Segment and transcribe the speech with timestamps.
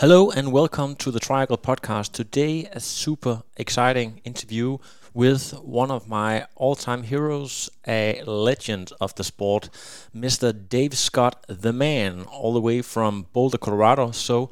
[0.00, 2.12] Hello and welcome to the Triangle Podcast.
[2.12, 4.76] Today, a super exciting interview
[5.14, 9.70] with one of my all time heroes, a legend of the sport,
[10.14, 10.52] Mr.
[10.68, 14.10] Dave Scott, the man, all the way from Boulder, Colorado.
[14.10, 14.50] So,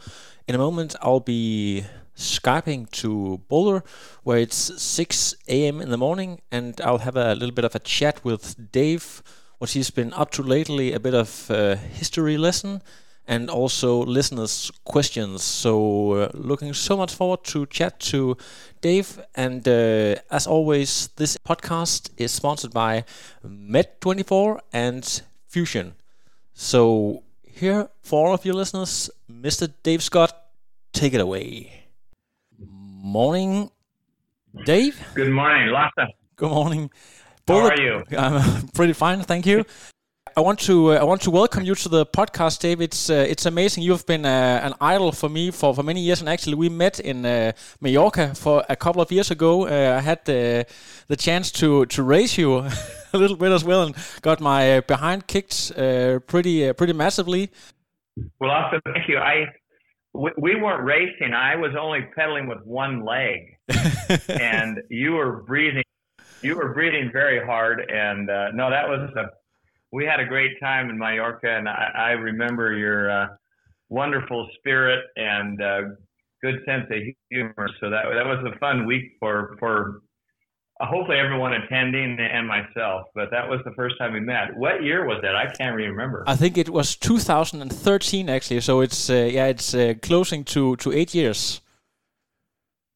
[0.48, 1.84] in a moment, I'll be
[2.16, 3.84] Skyping to Boulder,
[4.22, 5.82] where it's 6 a.m.
[5.82, 9.22] in the morning, and I'll have a little bit of a chat with Dave,
[9.58, 12.80] what he's been up to lately, a bit of uh, history lesson
[13.26, 15.42] and also listeners' questions.
[15.42, 18.36] So, uh, looking so much forward to chat to
[18.80, 19.20] Dave.
[19.34, 23.04] And uh, as always, this podcast is sponsored by
[23.46, 25.94] Med24 and Fusion.
[26.52, 29.72] So, here for all of you listeners, Mr.
[29.82, 30.32] Dave Scott,
[30.92, 31.84] take it away.
[32.58, 33.70] Morning,
[34.64, 35.00] Dave.
[35.14, 36.10] Good morning, Lasse.
[36.36, 36.90] Good morning.
[37.46, 38.02] How are you?
[38.16, 39.64] I'm pretty fine, thank you.
[40.36, 42.80] I want to uh, I want to welcome you to the podcast, Dave.
[42.80, 43.84] It's uh, it's amazing.
[43.84, 46.98] You've been uh, an idol for me for, for many years, and actually we met
[46.98, 49.68] in uh, Mallorca for a couple of years ago.
[49.68, 50.66] Uh, I had the
[51.06, 52.56] the chance to to race you
[53.12, 55.72] a little bit as well, and got my uh, behind kicked
[56.26, 57.50] pretty pretty massively.
[58.40, 59.18] Well, also thank you.
[59.18, 59.46] I
[60.14, 61.32] we, we weren't racing.
[61.32, 63.56] I was only pedaling with one leg,
[64.28, 65.84] and you were breathing.
[66.42, 69.43] You were breathing very hard, and no, that was a
[69.94, 73.26] we had a great time in Mallorca, and I, I remember your uh,
[73.90, 75.80] wonderful spirit and uh,
[76.42, 76.98] good sense of
[77.30, 77.68] humor.
[77.80, 80.02] So that that was a fun week for for
[80.80, 83.02] uh, hopefully everyone attending and myself.
[83.14, 84.56] But that was the first time we met.
[84.56, 85.36] What year was that?
[85.36, 86.24] I can't remember.
[86.26, 88.62] I think it was 2013 actually.
[88.62, 91.60] So it's uh, yeah, it's uh, closing to to eight years.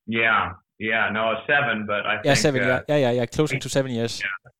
[0.09, 3.61] Yeah, yeah, no, seven, but I yeah, think, seven, uh, yeah, yeah, yeah, yeah, closing
[3.61, 4.21] to seven years.
[4.21, 4.51] Yeah.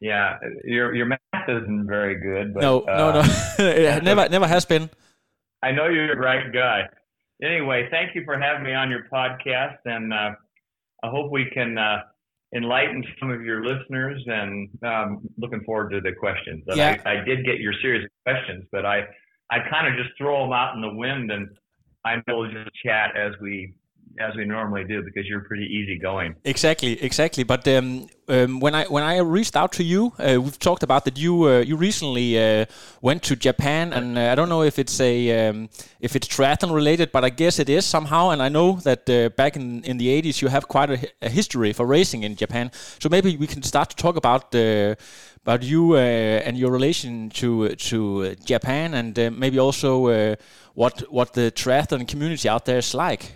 [0.00, 2.54] Yeah, your your math isn't very good.
[2.54, 3.24] But, no, uh, no, no,
[3.70, 4.90] it never never has been.
[5.62, 6.82] I know you're the right guy.
[7.42, 10.30] Anyway, thank you for having me on your podcast, and uh,
[11.02, 11.98] I hope we can uh,
[12.54, 14.22] enlighten some of your listeners.
[14.26, 16.62] And um, looking forward to the questions.
[16.66, 17.00] But Yeah.
[17.04, 19.06] I, I did get your series of questions, but I
[19.50, 21.48] I kind of just throw them out in the wind, and
[22.04, 23.74] I will just chat as we
[24.18, 26.34] as we normally do because you're pretty easygoing.
[26.44, 27.44] Exactly, exactly.
[27.44, 31.04] But um, um, when I when I reached out to you, uh, we've talked about
[31.04, 32.66] that you uh, you recently uh,
[33.00, 35.68] went to Japan, and uh, I don't know if it's a um,
[36.00, 38.30] if it's triathlon related, but I guess it is somehow.
[38.30, 41.28] And I know that uh, back in, in the 80s, you have quite a, a
[41.28, 42.70] history for racing in Japan.
[42.98, 44.94] So maybe we can start to talk about uh,
[45.42, 50.36] about you and your relation to to Japan, and maybe also
[50.74, 53.32] what what the triathlon community out there is like.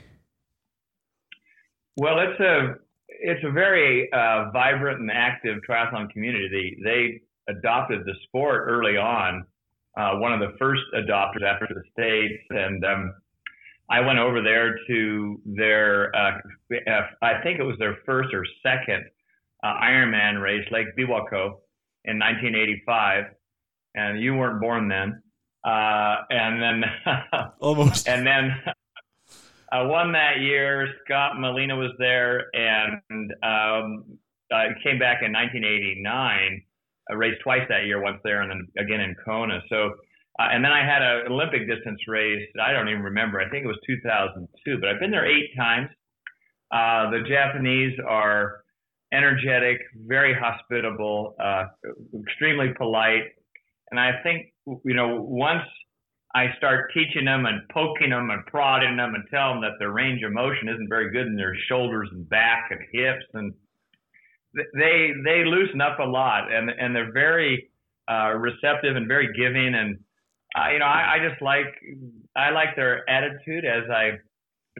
[2.00, 2.76] Well, it's a
[3.08, 6.78] it's a very uh, vibrant and active triathlon community.
[6.82, 7.20] They they
[7.52, 9.44] adopted the sport early on,
[9.98, 13.12] uh, one of the first adopters after the states, and um,
[13.90, 16.38] I went over there to their uh,
[17.20, 19.04] I think it was their first or second
[19.62, 21.58] uh, Ironman race, Lake Biwako,
[22.06, 23.24] in 1985,
[23.94, 25.22] and you weren't born then.
[25.62, 26.84] Uh, and then
[27.60, 28.08] Almost.
[28.08, 28.56] and then
[29.72, 30.88] I won that year.
[31.04, 34.18] Scott Molina was there, and um,
[34.52, 36.62] I came back in 1989.
[37.08, 39.60] I raced twice that year, once there, and then again in Kona.
[39.68, 39.94] So,
[40.40, 42.46] uh, and then I had an Olympic distance race.
[42.60, 43.40] I don't even remember.
[43.40, 45.88] I think it was 2002, but I've been there eight times.
[46.72, 48.62] Uh, the Japanese are
[49.12, 51.64] energetic, very hospitable, uh,
[52.26, 53.24] extremely polite,
[53.90, 54.52] and I think
[54.84, 55.62] you know once
[56.34, 59.90] I start teaching them and poking them and prodding them and tell them that their
[59.90, 63.52] range of motion isn't very good in their shoulders and back and hips and
[64.74, 67.68] they they loosen up a lot and and they're very
[68.08, 69.98] uh, receptive and very giving and
[70.56, 71.74] uh, you know I, I just like
[72.36, 74.12] I like their attitude as I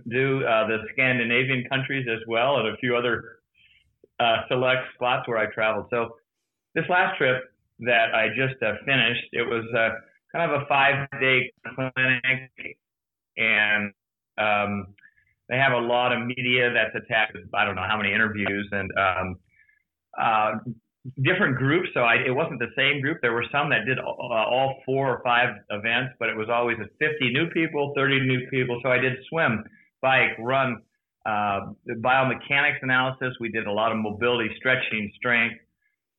[0.08, 3.22] do uh, the Scandinavian countries as well and a few other
[4.20, 5.86] uh, select spots where I traveled.
[5.90, 6.16] So
[6.74, 7.42] this last trip
[7.80, 9.90] that I just uh, finished, it was uh,
[10.34, 12.76] kind of a five day clinic
[13.36, 13.92] and
[14.38, 14.94] um,
[15.48, 18.90] they have a lot of media that's attached I don't know how many interviews and
[18.98, 19.36] um,
[20.20, 20.52] uh,
[21.22, 21.88] different groups.
[21.94, 23.18] So I, it wasn't the same group.
[23.22, 26.48] There were some that did all, uh, all four or five events, but it was
[26.50, 28.80] always a 50 new people, 30 new people.
[28.82, 29.64] So I did swim
[30.02, 30.76] bike, run,
[31.26, 31.60] uh,
[32.00, 33.34] biomechanics analysis.
[33.40, 35.56] We did a lot of mobility, stretching, strength,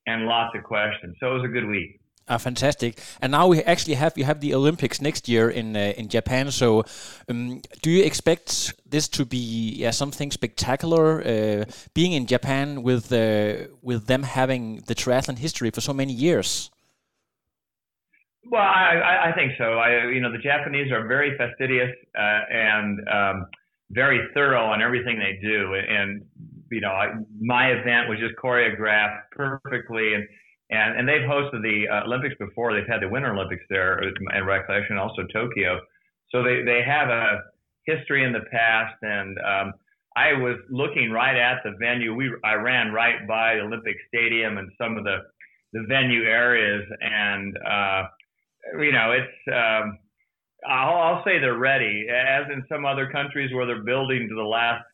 [0.08, 1.16] and lots of questions.
[1.20, 2.01] So it was a good week.
[2.32, 2.98] Uh, fantastic.
[3.22, 6.50] And now we actually have you have the Olympics next year in uh, in Japan.
[6.50, 6.86] So,
[7.28, 11.22] um, do you expect this to be yeah something spectacular?
[11.22, 16.14] Uh, being in Japan with uh, with them having the triathlon history for so many
[16.14, 16.72] years.
[18.50, 19.66] Well, I, I think so.
[19.80, 23.46] I, you know, the Japanese are very fastidious uh, and um,
[23.90, 25.76] very thorough on everything they do.
[25.76, 26.22] And
[26.72, 27.08] you know, I,
[27.42, 30.26] my event was just choreographed perfectly, and
[30.72, 32.74] and and they've hosted the uh, Olympics before.
[32.74, 35.80] They've had the Winter Olympics there in recollection, also Tokyo.
[36.32, 37.44] So they they have a
[37.86, 39.74] history in the past, and um,
[40.16, 42.16] I was looking right at the venue.
[42.16, 45.18] We I ran right by the Olympic Stadium and some of the
[45.74, 48.04] the venue areas, and uh,
[48.80, 49.54] you know it's.
[49.54, 50.00] Um,
[50.68, 54.44] I'll, I'll say they're ready, as in some other countries where they're building to the
[54.44, 54.86] last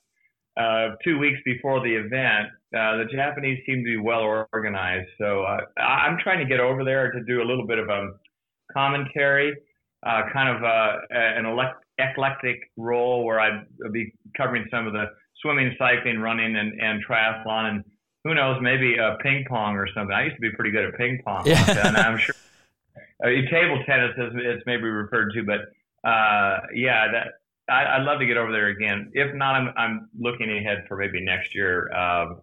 [0.56, 2.48] uh, two weeks before the event.
[2.76, 6.84] Uh, the Japanese seem to be well organized, so uh, I'm trying to get over
[6.84, 8.10] there to do a little bit of a
[8.74, 9.56] commentary,
[10.06, 11.46] uh, kind of uh, an
[11.98, 15.06] eclectic role where I'd be covering some of the
[15.42, 17.84] swimming, cycling, running, and, and triathlon, and
[18.26, 20.14] who knows, maybe uh, ping pong or something.
[20.14, 21.88] I used to be pretty good at ping pong, yeah.
[21.88, 22.36] and I'm sure
[23.24, 27.28] uh, table tennis is it's maybe referred to, but uh, yeah, that
[27.70, 29.12] I, would love to get over there again.
[29.14, 32.36] If not, I'm I'm looking ahead for maybe next year, uh,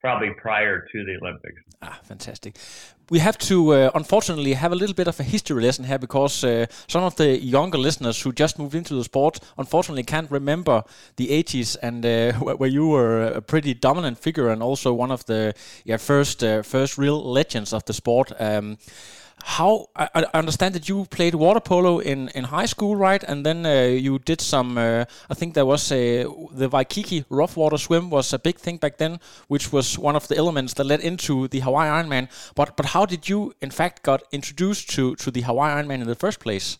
[0.00, 1.60] probably prior to the Olympics.
[1.82, 2.56] Ah, fantastic.
[3.10, 6.42] We have to, uh, unfortunately, have a little bit of a history lesson here because
[6.42, 10.82] uh, some of the younger listeners who just moved into the sport, unfortunately, can't remember
[11.16, 15.24] the 80s and uh, where you were a pretty dominant figure and also one of
[15.26, 15.54] the
[15.84, 18.32] yeah, first uh, first real legends of the sport.
[18.40, 18.78] Um,
[19.46, 23.22] how I, I, understand that you played water polo in, in high school, right?
[23.22, 24.76] And then uh, you did some.
[24.76, 28.78] Uh, I think there was a the Waikiki rough water swim was a big thing
[28.78, 32.28] back then, which was one of the elements that led into the Hawaii Ironman.
[32.56, 36.08] But but how did you, in fact, got introduced to to the Hawaii Ironman in
[36.08, 36.78] the first place?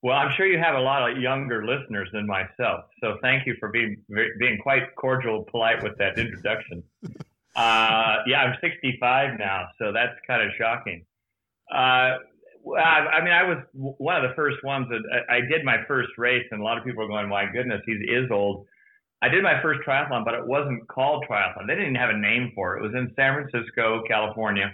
[0.00, 3.56] Well, I'm sure you have a lot of younger listeners than myself, so thank you
[3.58, 3.96] for being
[4.38, 6.84] being quite cordial, polite with that introduction.
[7.54, 11.04] Uh, yeah, I'm 65 now, so that's kind of shocking.
[11.70, 12.16] Uh,
[12.78, 15.78] I, I mean, I was one of the first ones that I, I did my
[15.88, 18.66] first race, and a lot of people are going, "My goodness, he is old."
[19.22, 21.66] I did my first triathlon, but it wasn't called triathlon.
[21.68, 22.80] They didn't have a name for it.
[22.80, 24.72] It was in San Francisco, California,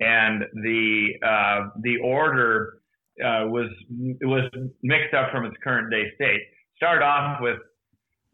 [0.00, 2.78] and the uh, the order
[3.20, 3.70] uh, was
[4.20, 4.50] it was
[4.82, 6.40] mixed up from its current day state.
[6.76, 7.58] Started off with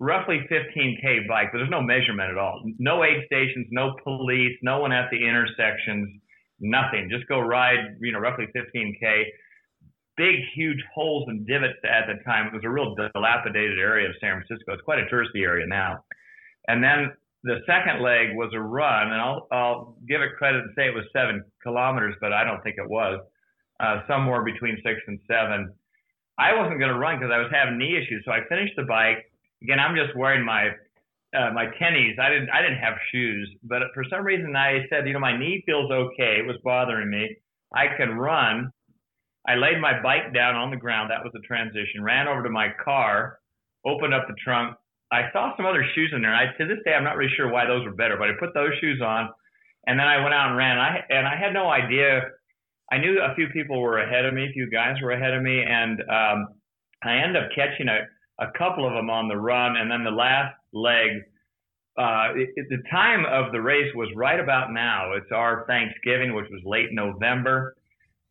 [0.01, 2.63] roughly 15k bike, but there's no measurement at all.
[2.79, 6.21] No aid stations, no police, no one at the intersections,
[6.61, 7.09] nothing.
[7.11, 9.25] Just go ride, you know, roughly 15k.
[10.17, 12.49] Big, huge holes and divots at the time.
[12.49, 14.73] It was a real dilapidated area of San Francisco.
[14.73, 16.05] It's quite a touristy area now.
[16.67, 17.13] And then
[17.45, 20.95] the second leg was a run, and I'll, I'll give it credit and say it
[20.95, 23.21] was seven kilometers, but I don't think it was.
[23.79, 25.73] Uh, somewhere between six and seven.
[26.37, 28.83] I wasn't going to run because I was having knee issues, so I finished the
[28.83, 29.28] bike
[29.63, 30.71] again, I'm just wearing my
[31.37, 32.19] uh, my tennies.
[32.19, 35.37] I didn't I didn't have shoes, but for some reason I said, you know, my
[35.37, 36.39] knee feels okay.
[36.41, 37.37] It was bothering me.
[37.75, 38.71] I can run.
[39.47, 41.11] I laid my bike down on the ground.
[41.11, 42.03] That was the transition.
[42.03, 43.39] Ran over to my car,
[43.87, 44.77] opened up the trunk.
[45.11, 46.35] I saw some other shoes in there.
[46.35, 48.55] I to this day I'm not really sure why those were better, but I put
[48.55, 49.29] those shoes on,
[49.87, 50.79] and then I went out and ran.
[50.79, 52.23] I and I had no idea.
[52.91, 55.43] I knew a few people were ahead of me, a few guys were ahead of
[55.43, 56.49] me, and um,
[57.05, 58.01] I ended up catching a
[58.39, 61.23] a couple of them on the run, and then the last leg.
[61.97, 65.13] Uh, it, it, the time of the race was right about now.
[65.15, 67.75] It's our Thanksgiving, which was late November.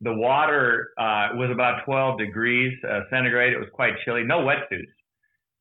[0.01, 3.51] The water uh, was about 12 degrees uh, centigrade.
[3.51, 4.23] It was quite chilly.
[4.23, 4.93] No wetsuits,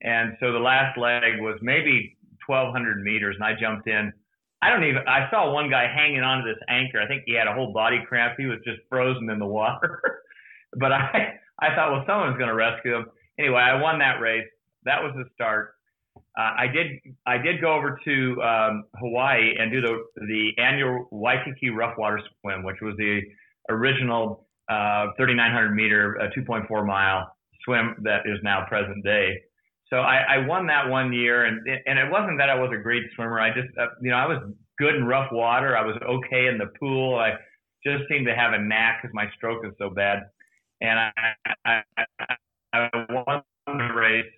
[0.02, 4.12] and so the last leg was maybe 1,200 meters, and I jumped in.
[4.62, 5.02] I don't even.
[5.08, 7.00] I saw one guy hanging onto this anchor.
[7.00, 8.34] I think he had a whole body cramp.
[8.38, 10.00] He was just frozen in the water.
[10.78, 13.06] but I, I thought, well, someone's going to rescue him
[13.38, 14.46] anyway, I won that race.
[14.84, 15.74] That was the start.
[16.38, 16.86] Uh, I did
[17.26, 22.20] I did go over to um, Hawaii and do the the annual Waikiki Rough Water
[22.40, 23.20] Swim, which was the
[23.68, 27.32] original uh, 3,900 meter, uh, 2.4 mile
[27.64, 29.34] swim that is now present day.
[29.90, 32.82] So I, I won that one year, and and it wasn't that I was a
[32.82, 33.40] great swimmer.
[33.40, 34.38] I just uh, you know I was
[34.78, 35.76] good in rough water.
[35.76, 37.16] I was okay in the pool.
[37.16, 37.34] I
[37.84, 40.24] just seemed to have a knack because my stroke is so bad,
[40.80, 41.12] and I,
[41.64, 41.82] I,
[42.18, 42.34] I
[43.10, 44.32] won the race.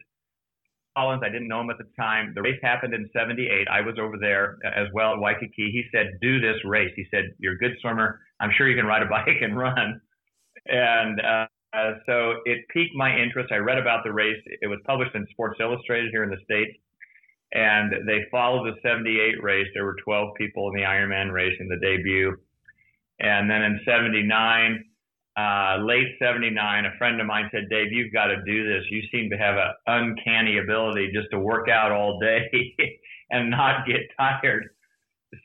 [0.97, 2.33] Collins, I didn't know him at the time.
[2.35, 3.69] The race happened in 78.
[3.69, 5.71] I was over there as well at Waikiki.
[5.71, 6.93] He said, do this race.
[6.97, 8.21] He said, you're a good swimmer.
[8.41, 10.01] I'm sure you can ride a bike and run.
[10.67, 11.47] And uh,
[12.07, 13.53] so it piqued my interest.
[13.53, 14.43] I read about the race.
[14.61, 16.77] It was published in Sports Illustrated here in the States.
[17.53, 19.69] And they followed the 78 race.
[19.75, 22.37] There were 12 people in the Ironman race in the debut.
[23.21, 24.85] And then in 79,
[25.39, 28.83] uh, late 79, a friend of mine said, Dave, you've got to do this.
[28.91, 32.75] You seem to have an uncanny ability just to work out all day
[33.31, 34.71] and not get tired.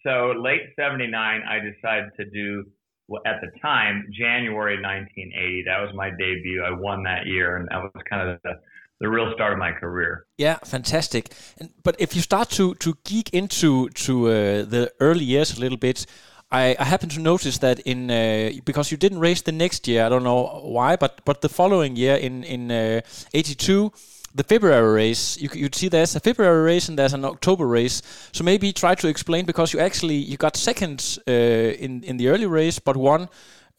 [0.03, 1.13] So late 79,
[1.47, 2.63] I decided to do
[3.07, 5.63] well, at the time, January 1980.
[5.67, 6.63] That was my debut.
[6.63, 8.53] I won that year, and that was kind of the,
[9.01, 10.25] the real start of my career.
[10.37, 11.33] Yeah, fantastic.
[11.59, 14.31] And, but if you start to to geek into to uh,
[14.63, 16.05] the early years a little bit,
[16.53, 20.05] I, I happen to notice that in uh, because you didn't race the next year.
[20.05, 22.71] I don't know why, but but the following year in in
[23.33, 23.85] '82.
[23.85, 23.97] Uh,
[24.35, 28.01] the February race, you you see there's a February race and there's an October race.
[28.31, 32.29] So maybe try to explain because you actually you got second uh, in in the
[32.29, 33.29] early race, but won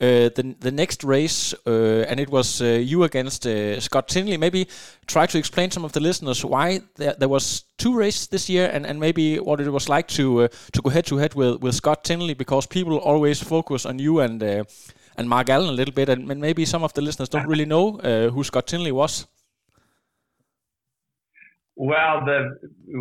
[0.01, 4.37] uh, the the next race, uh, and it was uh, you against uh, Scott Tinley.
[4.37, 4.67] Maybe
[5.07, 8.69] try to explain some of the listeners why there, there was two races this year,
[8.73, 11.63] and, and maybe what it was like to uh, to go head to head with,
[11.63, 15.95] with Scott Tinley, because people always focus on you and and Mark Allen a little
[15.95, 17.99] bit, and maybe some of the listeners don't really know
[18.31, 19.27] who Scott Tinley was.
[21.77, 22.57] Well, the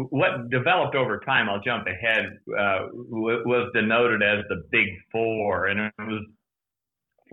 [0.09, 5.79] what developed over time, I'll jump ahead, uh, was denoted as the Big Four, and
[5.79, 6.25] it was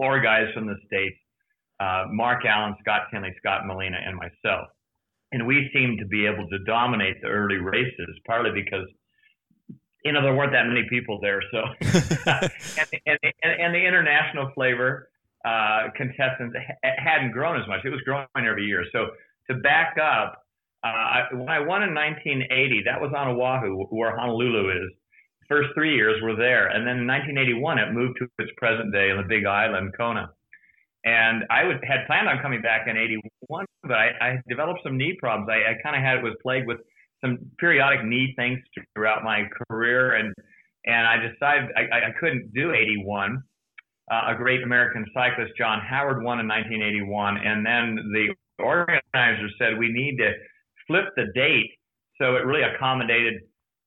[0.01, 1.17] four guys from the states:
[1.81, 4.69] uh, Mark Allen, Scott Tinley, Scott Molina, and myself.
[5.33, 8.87] And we seemed to be able to dominate the early races, partly because
[10.05, 14.51] you know there weren't that many people there, so and, and, and, and, the international
[14.55, 15.09] flavor
[15.45, 17.81] uh, contestants hadn't grown as much.
[17.85, 18.85] It was growing every year.
[18.93, 19.09] So
[19.49, 20.43] to back up
[20.83, 24.91] uh, I, when I won in 1980, that was on Oahu, where Honolulu is.
[25.51, 29.11] First three years were there, and then in 1981 it moved to its present day
[29.11, 30.31] in the Big Island, Kona.
[31.05, 34.97] And I would, had planned on coming back in 81, but I, I developed some
[34.97, 35.51] knee problems.
[35.51, 36.79] I, I kind of had it was plagued with
[37.21, 38.61] some periodic knee things
[38.95, 40.33] throughout my career, and
[40.87, 43.43] and I decided I, I couldn't do 81.
[44.11, 49.79] Uh, a great American cyclist, John Howard, won in 1981, and then the organizer said
[49.79, 50.33] we need to
[50.87, 51.71] flip the date
[52.21, 53.35] so it really accommodated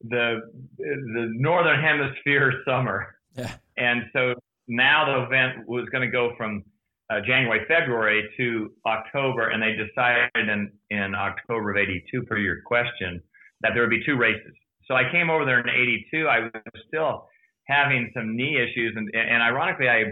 [0.10, 0.42] the
[0.78, 3.16] the northern hemisphere summer.
[3.36, 3.56] Yeah.
[3.78, 4.34] And so
[4.68, 6.64] now the event was going to go from
[7.10, 12.62] uh, January, February to October, and they decided in, in October of 82, per your
[12.66, 13.22] question,
[13.62, 14.54] that there would be two races.
[14.88, 16.28] So I came over there in 82.
[16.28, 16.52] I was
[16.88, 17.28] still
[17.68, 20.04] having some knee issues, and, and ironically, I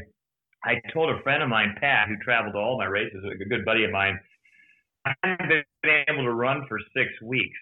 [0.64, 3.66] I told a friend of mine, Pat, who traveled to all my races, a good
[3.66, 4.20] buddy of mine,
[5.06, 7.58] I hadn't been able to run for six weeks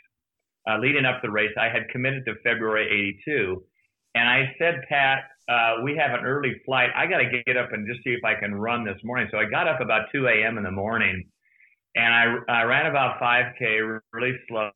[0.68, 1.52] uh, leading up the race.
[1.60, 3.64] I had committed to February 82.
[4.16, 6.90] And I said, Pat, uh, we have an early flight.
[6.96, 9.28] I got to get up and just see if I can run this morning.
[9.32, 10.58] So I got up about 2 a.m.
[10.58, 11.26] in the morning
[11.96, 14.70] and I, I ran about 5K really slow.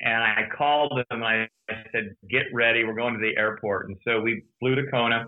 [0.00, 1.48] And I called them and I
[1.92, 2.84] said, get ready.
[2.84, 3.88] We're going to the airport.
[3.88, 5.26] And so we flew to Kona.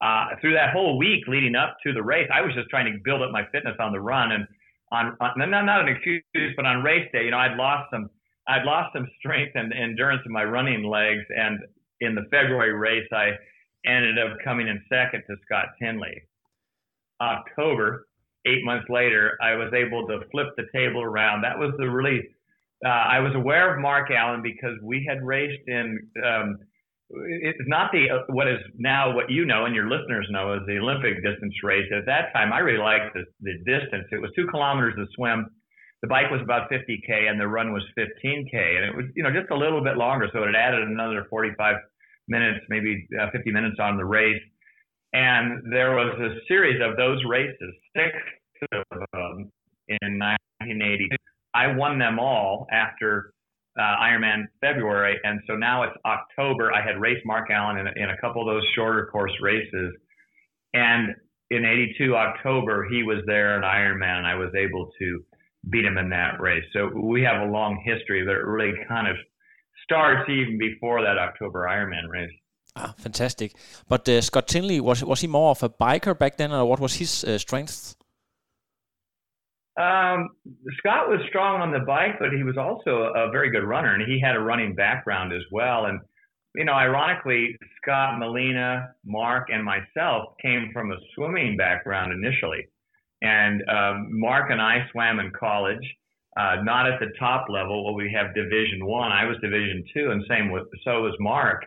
[0.00, 2.98] Uh, through that whole week leading up to the race, I was just trying to
[3.04, 4.32] build up my fitness on the run.
[4.32, 4.46] And
[4.92, 6.22] on, on not, not an excuse,
[6.56, 8.10] but on race day, you know, I'd lost some,
[8.48, 11.24] I'd lost some strength and endurance in my running legs.
[11.30, 11.60] And
[12.00, 13.30] in the February race, I
[13.86, 16.22] ended up coming in second to Scott Tinley.
[17.20, 18.06] October,
[18.46, 21.42] eight months later, I was able to flip the table around.
[21.42, 22.20] That was the really,
[22.84, 26.58] uh, I was aware of Mark Allen because we had raced in, um,
[27.10, 30.60] it's not the uh, what is now what you know and your listeners know as
[30.66, 31.86] the Olympic distance race.
[31.96, 34.06] At that time, I really liked the, the distance.
[34.10, 35.46] It was two kilometers to swim.
[36.04, 39.30] The bike was about 50k, and the run was 15k, and it was you know
[39.32, 41.76] just a little bit longer, so it added another 45
[42.28, 44.42] minutes, maybe uh, 50 minutes on the race.
[45.14, 48.12] And there was a series of those races, six
[48.72, 48.84] of
[49.14, 49.50] them
[49.88, 51.08] in 1980.
[51.54, 53.32] I won them all after
[53.78, 56.70] uh, Ironman February, and so now it's October.
[56.70, 59.94] I had raced Mark Allen in, in a couple of those shorter course races,
[60.74, 61.14] and
[61.50, 65.24] in '82 October he was there at Ironman, and I was able to
[65.70, 66.64] beat him in that race.
[66.72, 69.16] So we have a long history that really kind of
[69.84, 72.32] starts even before that October Ironman race.
[72.76, 73.54] Ah, fantastic!
[73.88, 76.80] But uh, Scott Tinley was was he more of a biker back then, or what
[76.80, 77.94] was his uh, strength?
[79.76, 80.30] Um,
[80.78, 84.02] Scott was strong on the bike, but he was also a very good runner, and
[84.10, 85.86] he had a running background as well.
[85.86, 86.00] And
[86.54, 92.66] you know, ironically, Scott, Molina, Mark, and myself came from a swimming background initially.
[93.24, 95.82] And um, Mark and I swam in college,
[96.36, 97.82] uh, not at the top level.
[97.82, 99.10] Well, we have Division One.
[99.12, 99.24] I.
[99.24, 101.64] Was Division Two, and same with so was Mark.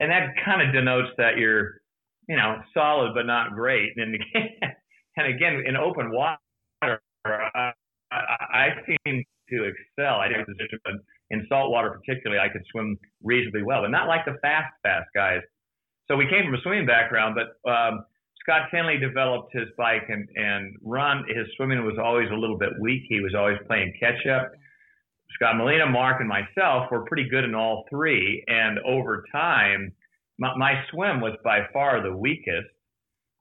[0.00, 1.80] And that kind of denotes that you're,
[2.28, 3.92] you know, solid but not great.
[3.96, 4.14] And
[5.16, 6.36] and again in open water,
[7.24, 7.72] I,
[8.12, 8.18] I,
[8.52, 10.16] I seem to excel.
[10.16, 10.94] I didn't position, but
[11.30, 15.08] in salt water particularly, I could swim reasonably well, but not like the fast, fast
[15.14, 15.40] guys.
[16.08, 18.04] So we came from a swimming background, but um,
[18.42, 21.24] Scott Tinley developed his bike and, and run.
[21.28, 23.02] His swimming was always a little bit weak.
[23.08, 24.52] He was always playing catch up.
[25.34, 28.44] Scott Molina, Mark, and myself were pretty good in all three.
[28.48, 29.92] And over time,
[30.38, 32.68] my, my swim was by far the weakest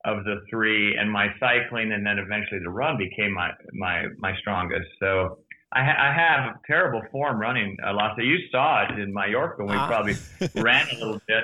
[0.05, 4.35] of the three, and my cycling and then eventually the run became my my my
[4.37, 4.87] strongest.
[4.99, 5.39] So
[5.71, 8.17] I, ha- I have terrible form running, Lasse.
[8.17, 9.87] You saw it in Mallorca when we ah.
[9.87, 10.15] probably
[10.55, 11.43] ran a little bit.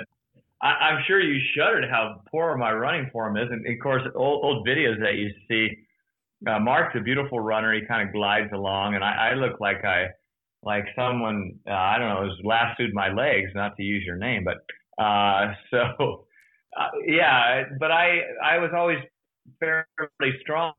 [0.62, 4.44] I, am sure you shuddered how poor my running form is, and of course, old,
[4.44, 5.70] old videos that you see.
[6.48, 7.74] Uh, Mark's a beautiful runner.
[7.74, 10.08] He kind of glides along, and I, I look like I
[10.64, 13.52] like someone uh, I don't know has lassoed my legs.
[13.56, 14.58] Not to use your name, but
[15.04, 16.26] uh, so
[16.78, 17.64] uh, yeah.
[17.80, 19.00] But I I was always
[19.60, 20.74] fairly strong,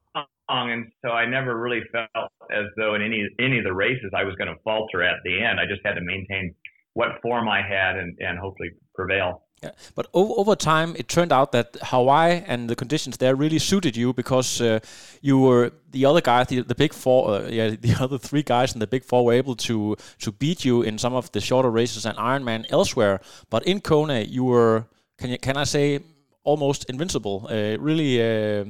[0.49, 4.25] and so I never really felt as though in any any of the races I
[4.25, 5.61] was going to falter at the end.
[5.61, 6.55] I just had to maintain
[6.95, 9.45] what form I had and and hopefully prevail.
[9.63, 9.71] Yeah.
[9.97, 14.13] But over, time, it turned out that Hawaii and the conditions there really suited you
[14.13, 14.79] because uh,
[15.21, 18.73] you were the other guys, the, the big four, uh, yeah, the other three guys
[18.73, 21.71] in the big four were able to to beat you in some of the shorter
[21.71, 23.21] races and Ironman elsewhere.
[23.51, 24.85] But in Kona, you were
[25.19, 26.01] can you can I say
[26.45, 27.49] almost invincible?
[27.51, 28.65] Uh, really, uh,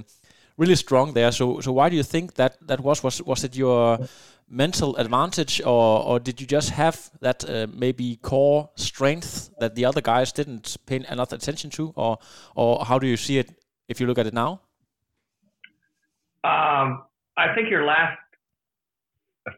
[0.57, 1.33] really strong there.
[1.33, 3.03] So so why do you think that that was?
[3.03, 3.99] Was was it your
[4.51, 9.85] mental advantage, or or did you just have that uh, maybe core strength that the
[9.85, 12.19] other guys didn't pay enough attention to, or
[12.55, 13.51] or how do you see it
[13.89, 14.61] if you look at it now?
[16.45, 17.05] Um,
[17.37, 18.19] I think your last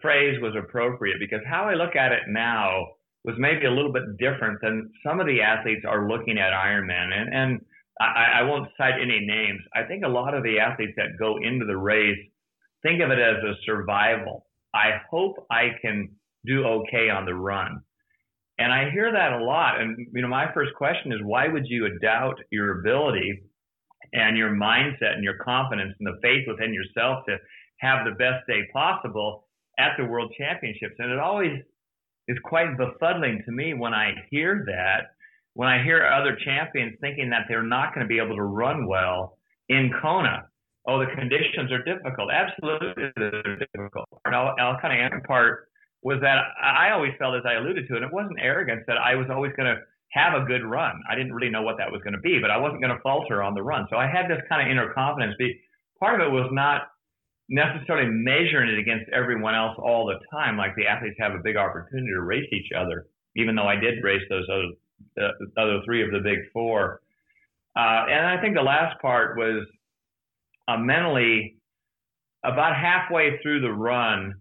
[0.00, 2.86] phrase was appropriate because how I look at it now
[3.24, 7.12] was maybe a little bit different than some of the athletes are looking at Ironman,
[7.12, 7.60] and and
[8.00, 9.60] I, I won't cite any names.
[9.74, 12.18] I think a lot of the athletes that go into the race
[12.82, 16.10] think of it as a survival I hope I can
[16.46, 17.80] do okay on the run.
[18.58, 19.80] And I hear that a lot.
[19.80, 23.42] And, you know, my first question is why would you doubt your ability
[24.12, 27.38] and your mindset and your confidence and the faith within yourself to
[27.80, 29.46] have the best day possible
[29.78, 30.94] at the world championships?
[30.98, 31.62] And it always
[32.28, 35.14] is quite befuddling to me when I hear that,
[35.54, 38.86] when I hear other champions thinking that they're not going to be able to run
[38.86, 39.38] well
[39.70, 40.49] in Kona
[40.90, 42.30] oh, the conditions are difficult.
[42.34, 44.08] Absolutely, they're difficult.
[44.24, 45.68] And I'll, I'll kind of answer part
[46.02, 49.14] was that I always felt, as I alluded to, and it wasn't arrogance that I
[49.14, 49.78] was always going to
[50.12, 50.98] have a good run.
[51.08, 53.02] I didn't really know what that was going to be, but I wasn't going to
[53.02, 53.86] falter on the run.
[53.90, 55.36] So I had this kind of inner confidence.
[56.00, 56.88] Part of it was not
[57.48, 61.56] necessarily measuring it against everyone else all the time, like the athletes have a big
[61.56, 64.72] opportunity to race each other, even though I did race those other,
[65.20, 67.02] uh, other three of the big four.
[67.76, 69.66] Uh, and I think the last part was
[70.68, 71.56] uh, mentally
[72.44, 74.34] about halfway through the run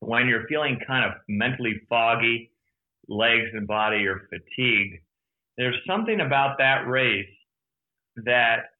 [0.00, 2.50] when you're feeling kind of mentally foggy,
[3.08, 4.98] legs and body are fatigued.
[5.56, 7.28] There's something about that race
[8.16, 8.70] that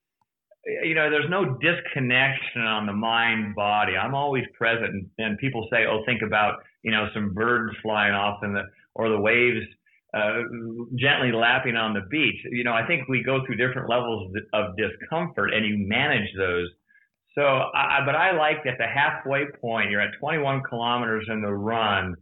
[0.67, 5.85] you know there's no disconnection on the mind body i'm always present and, people say
[5.87, 8.63] oh think about you know some birds flying off in the
[8.95, 9.67] or the waves
[10.15, 10.43] uh,
[10.97, 12.37] gently lapping on the beach.
[12.51, 16.69] You know, I think we go through different levels of discomfort, and you manage those.
[17.37, 21.53] So, I, but I liked at the halfway point, you're at 21 kilometers in the
[21.53, 22.15] run,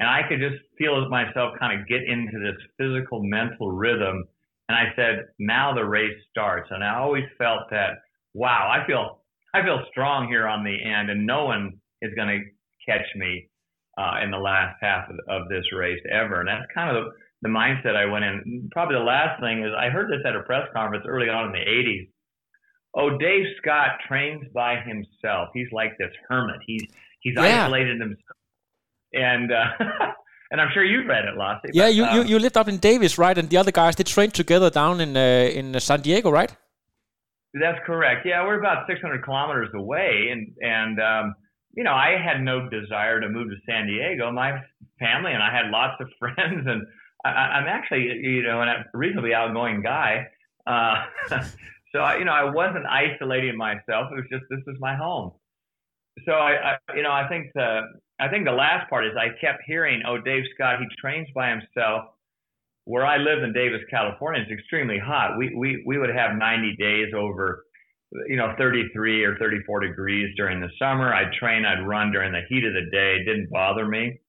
[0.00, 4.24] and I could just feel myself kind of get into this physical, mental rhythm.
[4.68, 6.68] And I said, now the race starts.
[6.70, 7.98] And I always felt that,
[8.34, 9.20] wow, I feel,
[9.54, 12.44] I feel strong here on the end, and no one is going to
[12.90, 13.49] catch me
[14.00, 16.40] uh, in the last half of, of this race ever.
[16.40, 17.10] And that's kind of the,
[17.42, 18.68] the mindset I went in.
[18.72, 21.52] Probably the last thing is I heard this at a press conference early on in
[21.52, 22.08] the 80s.
[22.96, 25.50] Oh, Dave Scott trains by himself.
[25.54, 26.56] He's like this hermit.
[26.66, 26.82] He's
[27.20, 27.64] he's yeah.
[27.64, 28.38] isolated himself,
[29.12, 29.64] and uh,
[30.50, 31.60] and I'm sure you've read it, Lasse.
[31.72, 33.38] Yeah, but, you, um, you you lived up in Davis, right?
[33.38, 36.52] And the other guys they trained together down in uh, in San Diego, right?
[37.54, 38.26] That's correct.
[38.26, 41.34] Yeah, we're about 600 kilometers away, and and um,
[41.74, 44.30] you know I had no desire to move to San Diego.
[44.32, 44.60] My
[44.98, 46.86] family and I had lots of friends, and
[47.24, 50.26] I, am actually you know a reasonably outgoing guy.
[50.66, 51.04] Uh,
[51.92, 54.08] so I, you know, I wasn't isolating myself.
[54.12, 55.32] It was just this is my home.
[56.26, 57.80] So I, I you know, I think the
[58.20, 61.50] I think the last part is I kept hearing, oh, Dave Scott, he trains by
[61.50, 62.04] himself.
[62.84, 65.38] Where I live in Davis, California, it's extremely hot.
[65.38, 67.64] We we we would have 90 days over,
[68.28, 71.12] you know, 33 or 34 degrees during the summer.
[71.14, 73.16] I'd train, I'd run during the heat of the day.
[73.20, 74.20] It didn't bother me.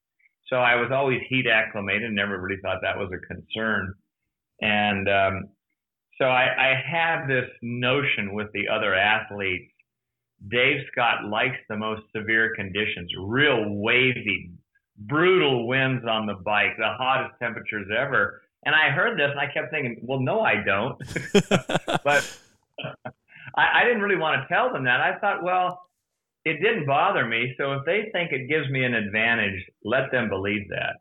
[0.48, 2.12] So I was always heat acclimated.
[2.12, 3.94] Never really thought that was a concern.
[4.60, 5.48] And um,
[6.18, 9.72] so I, I had this notion with the other athletes
[10.48, 14.50] Dave Scott likes the most severe conditions, real wavy,
[14.98, 18.42] brutal winds on the bike, the hottest temperatures ever.
[18.64, 20.96] And I heard this and I kept thinking, well, no, I don't.
[22.04, 22.38] but
[23.56, 25.00] I, I didn't really want to tell them that.
[25.00, 25.80] I thought, well,
[26.44, 27.54] it didn't bother me.
[27.58, 30.96] So if they think it gives me an advantage, let them believe that.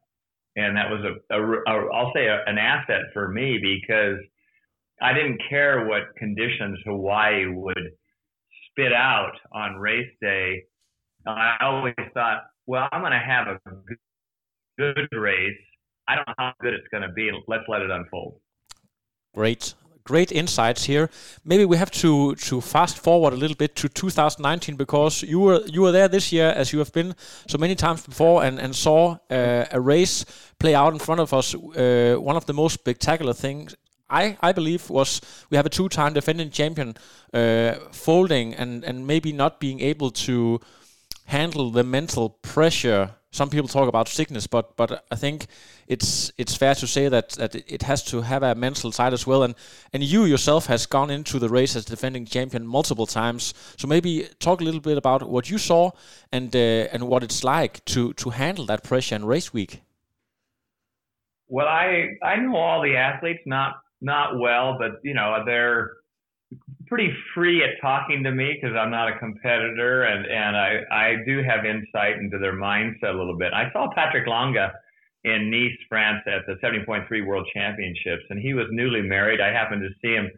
[0.56, 4.20] And that was a, a, a I'll say a, an asset for me because
[5.02, 7.92] I didn't care what conditions Hawaii would
[8.70, 10.64] spit out on race day.
[11.26, 13.60] I always thought, well, I'm going to have a
[14.78, 15.58] good race.
[16.08, 17.32] I don't know how good it's going to be.
[17.48, 18.40] Let's let it unfold.
[19.34, 21.10] Great great insights here.
[21.46, 25.62] Maybe we have to to fast forward a little bit to 2019 because you were
[25.66, 27.16] you were there this year as you have been
[27.48, 30.26] so many times before and and saw uh, a race
[30.60, 31.56] play out in front of us.
[31.56, 33.76] Uh, one of the most spectacular things.
[34.14, 36.96] I, I believe was we have a two-time defending champion
[37.34, 40.60] uh, folding and, and maybe not being able to
[41.28, 45.48] handle the mental pressure some people talk about sickness, but but I think
[45.88, 49.26] it's it's fair to say that that it has to have a mental side as
[49.26, 49.44] well.
[49.44, 49.56] And
[49.94, 53.54] and you yourself has gone into the race as defending champion multiple times.
[53.78, 55.91] So maybe talk a little bit about what you saw
[56.32, 59.82] and uh, and what it's like to to handle that pressure in race week.
[61.48, 66.01] Well, I I know all the athletes not not well, but you know they're
[66.88, 71.16] pretty free at talking to me because I'm not a competitor and, and I, I
[71.26, 73.54] do have insight into their mindset a little bit.
[73.54, 74.58] I saw Patrick Lange
[75.24, 79.40] in Nice, France at the 70.3 World Championships, and he was newly married.
[79.40, 80.30] I happened to see him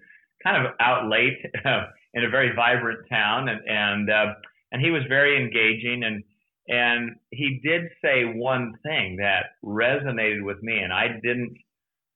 [0.43, 1.37] kind of out late
[2.13, 4.33] in a very vibrant town, and and uh,
[4.71, 6.23] and he was very engaging, and
[6.67, 11.55] and he did say one thing that resonated with me, and I didn't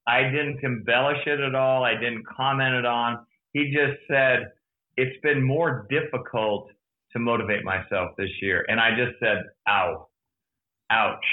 [0.06, 1.84] I didn't embellish it at all.
[1.84, 3.18] I didn't comment it on
[3.58, 4.52] he just said,
[4.96, 6.70] it's been more difficult
[7.12, 8.64] to motivate myself this year.
[8.68, 10.08] And I just said, ow,
[10.90, 11.24] ouch.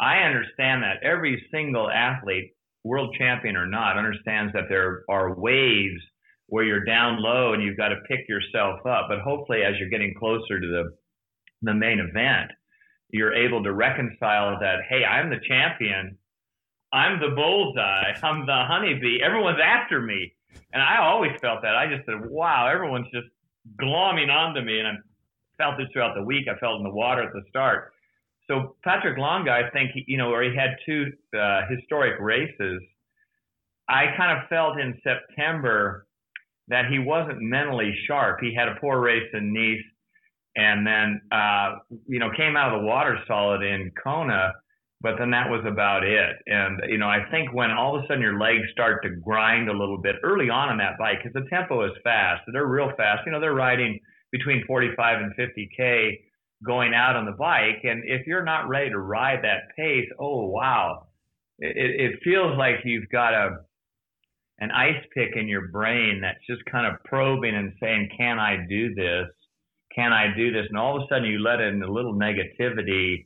[0.00, 2.52] I understand that every single athlete,
[2.84, 6.02] world champion or not, understands that there are waves
[6.48, 9.06] where you're down low and you've got to pick yourself up.
[9.08, 10.96] But hopefully, as you're getting closer to the
[11.62, 12.52] the main event,
[13.08, 14.80] you're able to reconcile that.
[14.88, 16.18] Hey, I'm the champion.
[16.92, 18.12] I'm the bullseye.
[18.22, 19.18] I'm the honeybee.
[19.24, 20.35] Everyone's after me.
[20.72, 21.74] And I always felt that.
[21.74, 23.28] I just said, wow, everyone's just
[23.80, 24.78] glomming onto me.
[24.78, 24.92] And I
[25.58, 26.46] felt this throughout the week.
[26.48, 27.92] I felt in the water at the start.
[28.48, 32.80] So Patrick Lange, I think, you know, where he had two uh, historic races,
[33.88, 36.06] I kind of felt in September
[36.68, 38.38] that he wasn't mentally sharp.
[38.40, 39.82] He had a poor race in Nice
[40.56, 44.52] and then, uh, you know, came out of the water solid in Kona
[45.00, 46.36] but then that was about it.
[46.46, 49.68] And, you know, I think when all of a sudden your legs start to grind
[49.68, 52.90] a little bit early on on that bike, because the tempo is fast, they're real
[52.96, 53.22] fast.
[53.26, 54.00] You know, they're riding
[54.32, 56.18] between 45 and 50K
[56.64, 57.84] going out on the bike.
[57.84, 61.08] And if you're not ready to ride that pace, oh, wow.
[61.58, 63.58] It, it feels like you've got a,
[64.58, 68.64] an ice pick in your brain that's just kind of probing and saying, can I
[68.68, 69.26] do this?
[69.94, 70.66] Can I do this?
[70.68, 73.25] And all of a sudden you let in a little negativity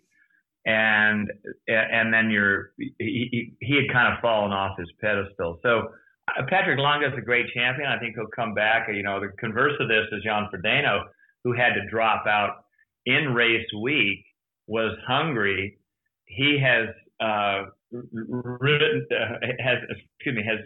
[0.67, 1.31] and
[1.69, 5.59] and then you're he, he had kind of fallen off his pedestal.
[5.63, 5.89] So
[6.29, 7.89] uh, Patrick Lange is a great champion.
[7.89, 8.89] I think he'll come back.
[8.93, 11.05] You know, the converse of this is Jan Frodeno,
[11.45, 12.65] who had to drop out
[13.07, 14.25] in race week,
[14.67, 15.79] was hungry.
[16.27, 16.89] He has
[17.21, 17.65] uh,
[18.13, 19.79] ridden, uh, has
[20.17, 20.59] excuse me has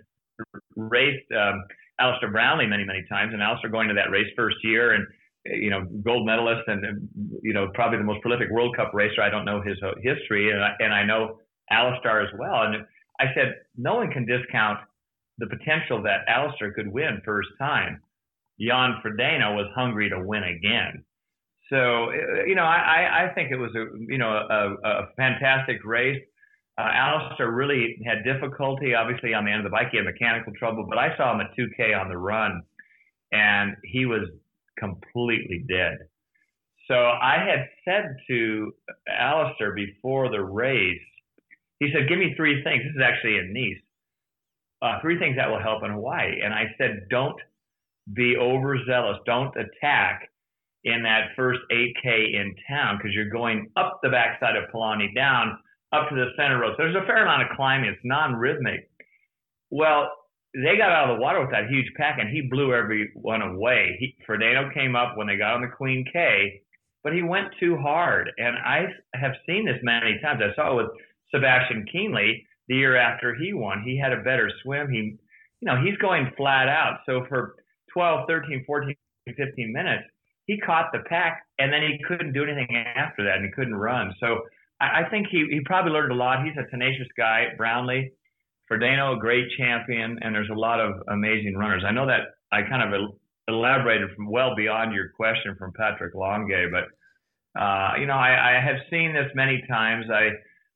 [0.77, 1.65] raced um,
[2.01, 5.07] Alistair Brownlee many many times, and Alistair going to that race first year and
[5.47, 7.09] you know, gold medalist and,
[7.43, 9.23] you know, probably the most prolific World Cup racer.
[9.23, 11.39] I don't know his uh, history, and I, and I know
[11.71, 12.63] Alistair as well.
[12.63, 12.85] And
[13.21, 14.81] I said, no one can discount
[15.39, 18.01] the potential that Alistair could win first time.
[18.61, 21.05] Jan Frodeno was hungry to win again.
[21.71, 25.85] So, uh, you know, I, I think it was a, you know, a, a fantastic
[25.85, 26.23] race.
[26.79, 29.89] Uh, Alistair really had difficulty, obviously, on the end of the bike.
[29.91, 32.63] He had mechanical trouble, but I saw him at 2K on the run,
[33.33, 34.29] and he was
[34.79, 35.99] completely dead.
[36.89, 38.73] So I had said to
[39.09, 41.01] Alistair before the race,
[41.81, 42.83] he said, Give me three things.
[42.85, 43.81] This is actually in Nice.
[44.83, 46.41] Uh, three things that will help in Hawaii.
[46.43, 47.41] And I said, Don't
[48.13, 49.19] be overzealous.
[49.25, 50.29] Don't attack
[50.85, 55.59] in that first 8K in town because you're going up the backside of Palani, down
[55.93, 56.75] up to the center road.
[56.77, 57.91] So there's a fair amount of climbing.
[57.91, 58.91] It's non rhythmic.
[59.71, 60.11] Well,
[60.55, 63.97] they got out of the water with that huge pack and he blew everyone away.
[63.99, 66.63] He, Frodeno came up when they got on the Queen K,
[67.03, 68.31] but he went too hard.
[68.39, 70.41] And I have seen this many times.
[70.43, 70.93] I saw it with
[71.35, 73.83] Sebastian Kienle the year after he won.
[73.85, 74.89] He had a better swim.
[74.91, 75.19] He,
[75.61, 77.01] you know, he's going flat out.
[77.05, 77.57] So for
[77.93, 78.95] 12, 13, 14,
[79.27, 80.05] 15 minutes,
[80.47, 83.75] he caught the pack, and then he couldn't do anything after that, and he couldn't
[83.75, 84.15] run.
[84.21, 84.43] So
[84.81, 86.45] I, I think he he probably learned a lot.
[86.45, 88.11] He's a tenacious guy, Brownlee.
[88.71, 91.85] A great champion, and there's a lot of amazing runners.
[91.87, 93.11] I know that I kind of
[93.47, 98.61] elaborated from well beyond your question from Patrick Lange, but uh, you know, I, I
[98.61, 100.07] have seen this many times.
[100.11, 100.31] I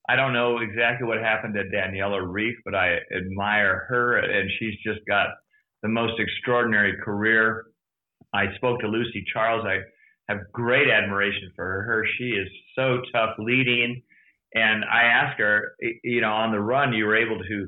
[0.09, 4.75] I don't know exactly what happened to Daniela Ryf, but I admire her, and she's
[4.85, 5.29] just got
[5.83, 7.67] the most extraordinary career.
[8.33, 9.65] I spoke to Lucy Charles.
[9.67, 9.81] I
[10.33, 12.05] have great admiration for her.
[12.19, 14.03] She is so tough leading,
[14.55, 15.73] and I asked her,
[16.05, 17.67] you know, on the run, you were able to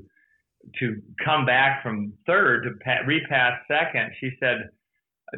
[0.79, 4.13] to come back from third to repass second.
[4.21, 4.71] She said,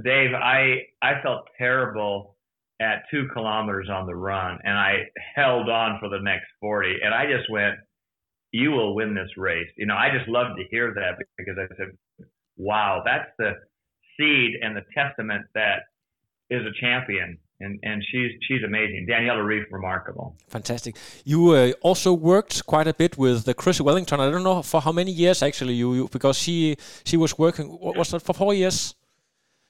[0.05, 2.37] Dave, I I felt terrible
[2.81, 6.97] at two kilometers on the run, and I held on for the next 40.
[7.05, 7.77] And I just went,
[8.51, 9.69] You will win this race.
[9.77, 13.53] You know, I just loved to hear that because I said, Wow, that's the
[14.19, 15.81] seed and the testament that
[16.51, 17.39] is a champion.
[17.65, 19.07] And, and she's she's amazing.
[19.09, 20.37] Daniela Ryf, remarkable.
[20.49, 20.97] Fantastic.
[21.25, 24.21] You uh, also worked quite a bit with the Chrissie Wellington.
[24.21, 27.67] I don't know for how many years actually you, you because she she was working.
[27.69, 28.95] What was that for four years?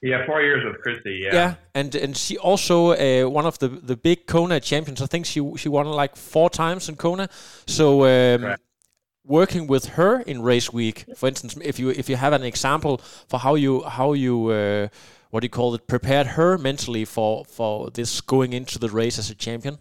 [0.01, 1.21] Yeah, four years with Christy.
[1.23, 1.33] Yeah.
[1.33, 5.01] Yeah, and and she also uh, one of the the big Kona champions.
[5.01, 7.29] I think she she won like four times in Kona.
[7.65, 8.55] So um,
[9.23, 12.97] working with her in race week, for instance, if you if you have an example
[13.27, 14.87] for how you how you uh,
[15.33, 19.17] what do you call it prepared her mentally for for this going into the race
[19.17, 19.79] as a champion.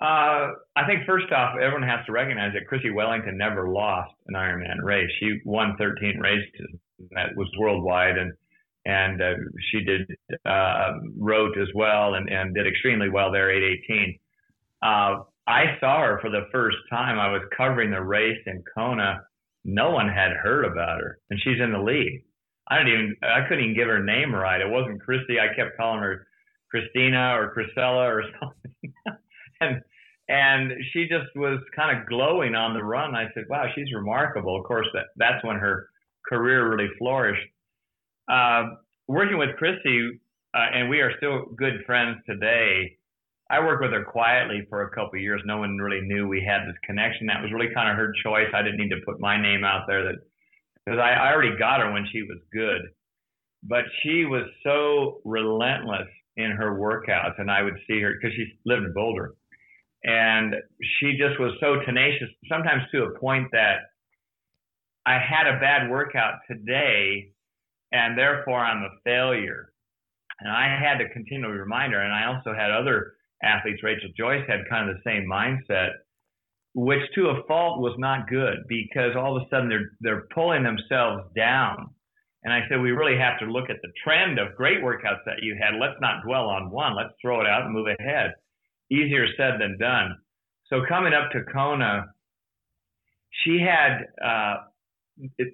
[0.00, 4.36] Uh, I think first off, everyone has to recognize that Chrissie Wellington never lost an
[4.36, 5.10] Ironman race.
[5.20, 6.78] She won 13 races
[7.10, 8.32] that was worldwide, and
[8.86, 9.34] and uh,
[9.70, 14.18] she did uh, Roth as well, and, and did extremely well there, 818.
[14.80, 17.18] Uh, I saw her for the first time.
[17.18, 19.24] I was covering the race in Kona.
[19.62, 22.24] No one had heard about her, and she's in the lead.
[22.70, 24.60] I didn't even I couldn't even give her name right.
[24.60, 25.38] It wasn't Christy.
[25.40, 26.26] I kept calling her
[26.70, 28.94] Christina or Chrisella or something.
[29.60, 29.82] and
[30.28, 33.14] and she just was kind of glowing on the run.
[33.14, 35.88] I said, "Wow, she's remarkable." Of course, that that's when her
[36.28, 37.46] career really flourished.
[38.30, 38.74] Uh,
[39.06, 40.20] working with Christy,
[40.54, 42.96] uh, and we are still good friends today.
[43.50, 45.40] I worked with her quietly for a couple of years.
[45.46, 47.26] No one really knew we had this connection.
[47.28, 48.48] That was really kind of her choice.
[48.52, 50.16] I didn't need to put my name out there that
[50.88, 52.82] because I, I already got her when she was good.
[53.62, 58.46] But she was so relentless in her workouts, and I would see her because she
[58.64, 59.34] lived in Boulder,
[60.04, 62.28] and she just was so tenacious.
[62.48, 63.78] Sometimes to a point that
[65.04, 67.32] I had a bad workout today
[67.92, 69.72] and therefore I'm a failure.
[70.40, 72.00] And I had to continually remind her.
[72.00, 75.90] And I also had other athletes, Rachel Joyce had kind of the same mindset,
[76.78, 80.62] which to a fault was not good because all of a sudden they're, they're pulling
[80.62, 81.90] themselves down.
[82.44, 85.42] And I said, we really have to look at the trend of great workouts that
[85.42, 85.80] you had.
[85.80, 86.94] Let's not dwell on one.
[86.94, 88.34] Let's throw it out and move ahead.
[88.92, 90.18] Easier said than done.
[90.70, 92.04] So coming up to Kona,
[93.42, 94.58] she had uh,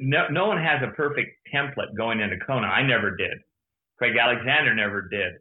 [0.00, 2.66] no, no one has a perfect template going into Kona.
[2.66, 3.38] I never did.
[3.96, 5.32] Craig Alexander never did.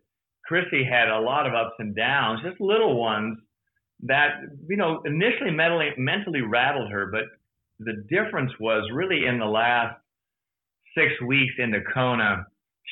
[0.45, 3.37] Chrissie had a lot of ups and downs, just little ones
[4.05, 7.09] that, you know, initially mentally, mentally rattled her.
[7.11, 7.23] But
[7.79, 9.97] the difference was really in the last
[10.97, 12.45] six weeks into Kona,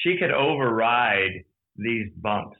[0.04, 1.44] she could override
[1.76, 2.58] these bumps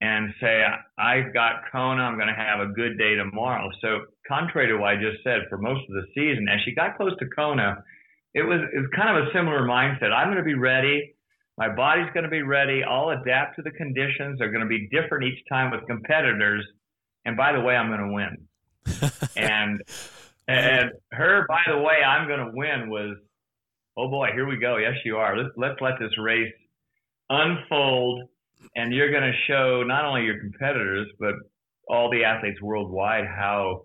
[0.00, 0.62] and say,
[0.98, 3.68] I've got Kona, I'm going to have a good day tomorrow.
[3.82, 6.96] So, contrary to what I just said, for most of the season, as she got
[6.96, 7.82] close to Kona,
[8.32, 10.12] it was, it was kind of a similar mindset.
[10.12, 11.14] I'm going to be ready.
[11.58, 12.82] My body's going to be ready.
[12.82, 14.38] I'll adapt to the conditions.
[14.38, 16.64] They're going to be different each time with competitors.
[17.24, 19.10] And by the way, I'm going to win.
[19.36, 19.82] and
[20.48, 23.16] and her, by the way, I'm going to win was,
[23.96, 24.78] oh boy, here we go.
[24.78, 25.36] Yes, you are.
[25.36, 26.52] Let's let's let this race
[27.28, 28.28] unfold
[28.74, 31.34] and you're going to show not only your competitors but
[31.88, 33.82] all the athletes worldwide how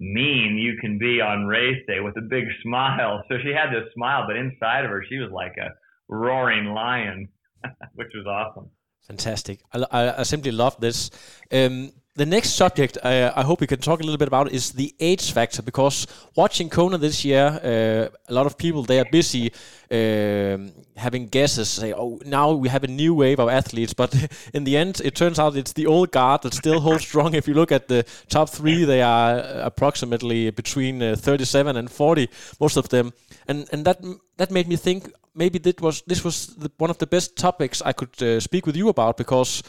[0.00, 3.22] mean you can be on race day with a big smile.
[3.28, 5.68] So she had this smile, but inside of her, she was like a
[6.08, 7.28] roaring lion,
[7.94, 8.70] which was awesome.
[9.06, 9.60] Fantastic.
[9.72, 11.10] I, I, I simply love this.
[11.52, 14.72] Um, the next subject uh, I hope we can talk a little bit about is
[14.72, 19.04] the age factor because watching Kona this year, uh, a lot of people they are
[19.10, 19.52] busy
[19.90, 20.58] uh,
[20.96, 21.68] having guesses.
[21.68, 24.14] Say, oh, now we have a new wave of athletes, but
[24.54, 27.34] in the end, it turns out it's the old guard that still holds strong.
[27.34, 32.28] If you look at the top three, they are approximately between uh, 37 and 40,
[32.60, 33.12] most of them,
[33.46, 34.04] and and that
[34.36, 37.80] that made me think maybe that was this was the, one of the best topics
[37.82, 39.62] I could uh, speak with you about because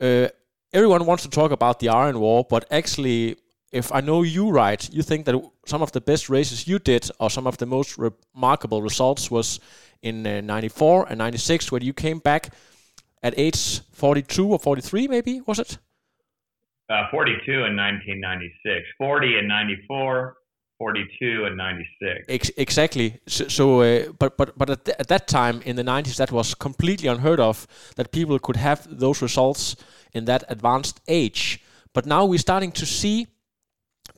[0.00, 0.28] uh,
[0.72, 3.36] everyone wants to talk about the Iron War, but actually,
[3.72, 5.34] if I know you right, you think that
[5.66, 9.60] some of the best races you did, or some of the most remarkable results, was
[10.02, 12.50] in uh, '94 and '96 when you came back.
[13.22, 15.78] at age 42 or 43, maybe was it?
[16.88, 20.36] Uh, 42 in 1996, 40 in 94,
[20.80, 22.24] 42 and 96.
[22.28, 23.20] Ex- exactly.
[23.26, 26.32] So, so uh, but but but at, th- at that time in the 90s, that
[26.32, 27.66] was completely unheard of
[27.96, 29.76] that people could have those results
[30.14, 31.62] in that advanced age.
[31.92, 33.26] But now we're starting to see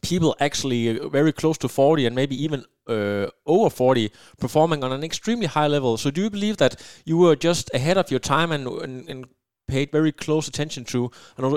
[0.02, 4.92] people actually uh, very close to 40 and maybe even uh, over 40 performing on
[4.92, 5.96] an extremely high level.
[5.96, 9.26] So do you believe that you were just ahead of your time and, and, and
[9.66, 11.10] paid very close attention to?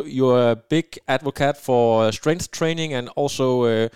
[0.05, 3.89] You're a big advocate for strength training and also uh,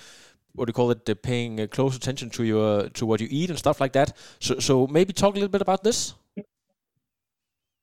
[0.60, 3.28] what do you call it, uh, paying uh, close attention to your to what you
[3.32, 4.16] eat and stuff like that.
[4.40, 6.14] So so maybe talk a little bit about this.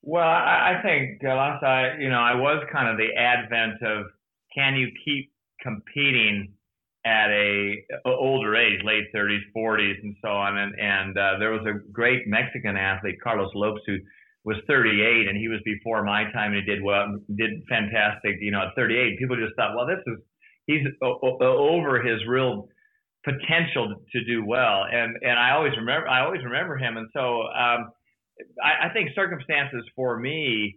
[0.03, 4.07] Well, I, I think Galas, I you know I was kind of the advent of
[4.55, 6.53] can you keep competing
[7.07, 10.59] at a, a older age, late 30s, 40s, and so on.
[10.59, 13.99] And, and uh, there was a great Mexican athlete, Carlos Lopes, who
[14.45, 18.37] was 38, and he was before my time, and he did well, did fantastic.
[18.41, 20.19] You know, at 38, people just thought, well, this is
[20.66, 22.68] he's over his real
[23.24, 24.85] potential to do well.
[24.90, 26.96] And and I always remember I always remember him.
[26.96, 27.90] And so um,
[28.62, 30.76] I, I think circumstances for me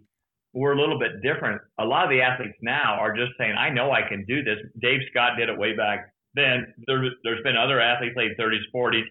[0.53, 1.61] were a little bit different.
[1.79, 4.57] A lot of the athletes now are just saying, I know I can do this.
[4.81, 6.73] Dave Scott did it way back then.
[6.87, 9.03] There, there's been other athletes late 30s, 40s.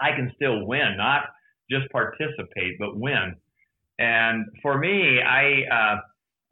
[0.00, 1.24] I can still win, not
[1.70, 3.34] just participate, but win.
[3.98, 5.96] And for me, I uh,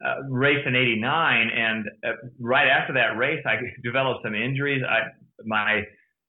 [0.05, 4.83] uh, race in '89, and uh, right after that race, I developed some injuries.
[4.87, 5.09] I,
[5.45, 5.81] my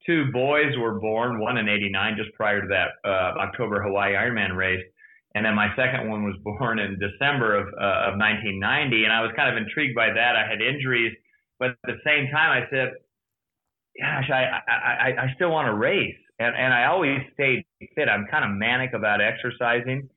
[0.06, 4.56] two boys were born, one in '89, just prior to that uh, October Hawaii Ironman
[4.56, 4.82] race,
[5.34, 9.04] and then my second one was born in December of uh, of 1990.
[9.04, 10.36] And I was kind of intrigued by that.
[10.36, 11.14] I had injuries,
[11.58, 12.92] but at the same time, I said,
[14.00, 18.08] "Gosh, I I, I still want to race." And and I always stayed fit.
[18.08, 20.08] I'm kind of manic about exercising,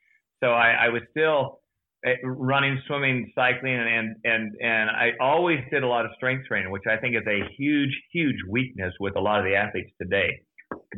[0.41, 1.60] so I, I was still
[2.23, 6.83] running, swimming, cycling, and and and I always did a lot of strength training, which
[6.89, 10.41] I think is a huge, huge weakness with a lot of the athletes today,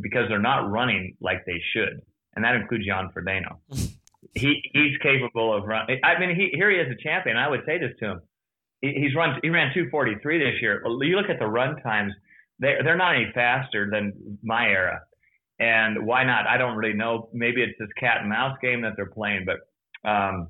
[0.02, 2.02] because they're not running like they should,
[2.36, 3.58] and that includes Jan Frodeno.
[4.34, 6.00] he he's capable of running.
[6.04, 7.38] I mean, he here he is a champion.
[7.38, 8.22] I would say this to him.
[8.82, 10.82] He, he's run he ran 243 this year.
[10.86, 12.14] You look at the run times;
[12.60, 15.02] they they're not any faster than my era.
[15.60, 16.48] And why not?
[16.48, 17.30] I don't really know.
[17.32, 20.48] Maybe it's this cat and mouse game that they're playing, but um,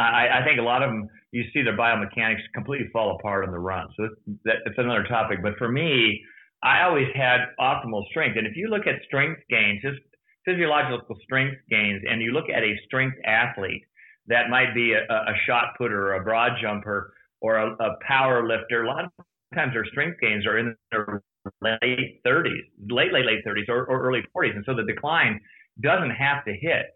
[0.00, 3.52] I, I think a lot of them, you see their biomechanics completely fall apart on
[3.52, 3.88] the run.
[3.96, 4.08] So
[4.44, 5.38] that, it's another topic.
[5.42, 6.20] But for me,
[6.62, 8.36] I always had optimal strength.
[8.36, 10.00] And if you look at strength gains, just
[10.44, 13.84] physiological strength gains, and you look at a strength athlete
[14.26, 18.46] that might be a, a shot putter or a broad jumper or a, a power
[18.46, 19.10] lifter, a lot of
[19.54, 21.22] times their strength gains are in their
[21.62, 24.54] late 30s, late, late, late 30s or, or early 40s.
[24.56, 25.40] And so the decline
[25.80, 26.86] doesn't have to hit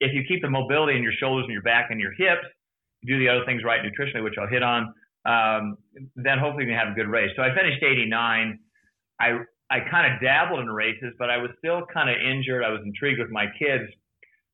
[0.00, 2.46] if you keep the mobility in your shoulders and your back and your hips,
[3.06, 4.94] do the other things right nutritionally, which I'll hit on,
[5.26, 5.76] um,
[6.16, 7.30] then hopefully you can have a good race.
[7.36, 8.58] So I finished 89.
[9.20, 9.38] I
[9.70, 12.62] I kind of dabbled in races, but I was still kind of injured.
[12.64, 13.84] I was intrigued with my kids.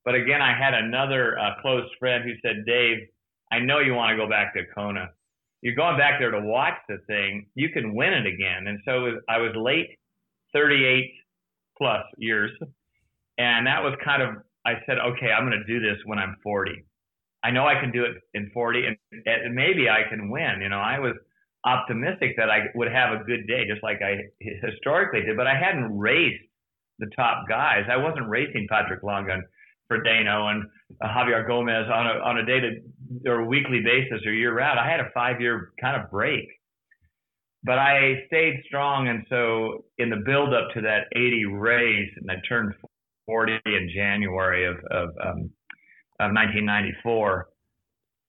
[0.04, 2.98] But again, I had another uh, close friend who said, Dave,
[3.52, 5.08] I know you want to go back to Kona.
[5.62, 7.46] You're going back there to watch the thing.
[7.54, 8.66] You can win it again.
[8.66, 9.98] And so I was late
[10.54, 11.12] 38
[11.76, 12.50] plus years.
[13.36, 16.36] And that was kind of I said, okay, I'm going to do this when I'm
[16.42, 16.84] 40.
[17.42, 18.96] I know I can do it in 40, and,
[19.26, 20.60] and maybe I can win.
[20.60, 21.14] You know, I was
[21.64, 25.36] optimistic that I would have a good day, just like I historically did.
[25.36, 26.44] But I hadn't raced
[26.98, 27.84] the top guys.
[27.90, 29.42] I wasn't racing Patrick Lange and
[29.90, 30.64] Frodeno and
[31.02, 34.78] uh, Javier Gomez on a on a day to or weekly basis or year round.
[34.78, 36.46] I had a five year kind of break,
[37.64, 39.08] but I stayed strong.
[39.08, 42.74] And so in the build up to that 80 race, and I turned
[43.30, 45.50] 40 in January of, of, um,
[46.18, 47.46] of 1994,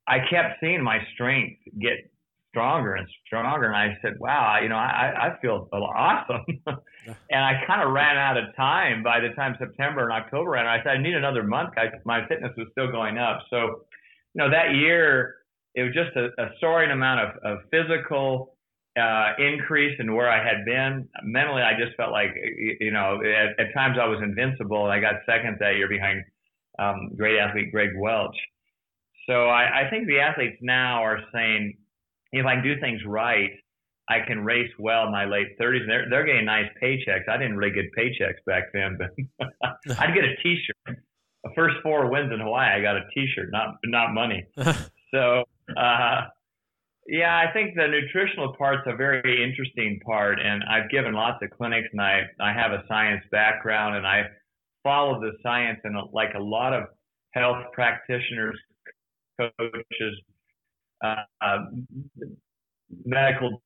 [0.08, 2.12] I kept seeing my strength get
[2.50, 3.66] stronger and stronger.
[3.66, 6.46] And I said, wow, you know, I, I feel awesome.
[6.68, 10.68] and I kind of ran out of time by the time September and October ran.
[10.68, 11.72] I said, I need another month.
[11.78, 13.40] I, my fitness was still going up.
[13.50, 13.86] So,
[14.34, 15.36] you know, that year,
[15.74, 18.56] it was just a, a soaring amount of, of physical
[19.00, 21.08] uh, increase in where I had been.
[21.24, 22.32] Mentally, I just felt like,
[22.80, 24.86] you know, at, at times I was invincible.
[24.86, 26.24] And I got second that year behind
[26.80, 28.36] um, great athlete Greg Welch.
[29.30, 31.78] So I, I think the athletes now are saying,
[32.32, 33.52] if I can do things right,
[34.10, 35.88] I can race well in my late 30s.
[35.88, 37.30] They're, they're getting nice paychecks.
[37.30, 39.48] I didn't really get paychecks back then, but
[40.00, 40.98] I'd get a T-shirt.
[41.44, 44.46] The first four wins in Hawaii, I got a T-shirt, not not money.
[45.14, 45.44] so
[45.78, 46.22] uh,
[47.12, 51.50] yeah, I think the nutritional part's a very interesting part, and I've given lots of
[51.52, 54.24] clinics, and I I have a science background, and I
[54.82, 56.86] follow the science, and like a lot of
[57.34, 58.58] health practitioners,
[59.38, 60.22] coaches,
[61.04, 61.58] uh, uh,
[63.04, 63.62] medical.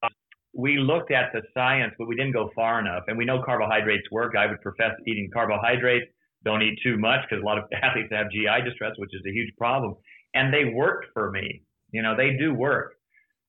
[0.56, 3.04] We looked at the science, but we didn't go far enough.
[3.08, 4.34] And we know carbohydrates work.
[4.36, 6.08] I would profess eating carbohydrates.
[6.46, 9.32] Don't eat too much because a lot of athletes have GI distress, which is a
[9.32, 9.94] huge problem.
[10.34, 11.62] And they worked for me.
[11.92, 12.96] You know, they do work.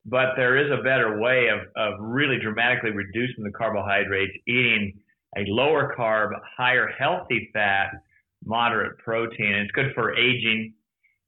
[0.08, 4.92] But there is a better way of, of really dramatically reducing the carbohydrates, eating
[5.36, 7.90] a lower carb, higher healthy fat,
[8.44, 9.54] moderate protein.
[9.54, 10.74] It's good for aging,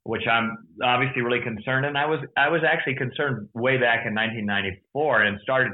[0.03, 1.85] which I'm obviously really concerned.
[1.85, 5.73] And I was I was actually concerned way back in 1994 and started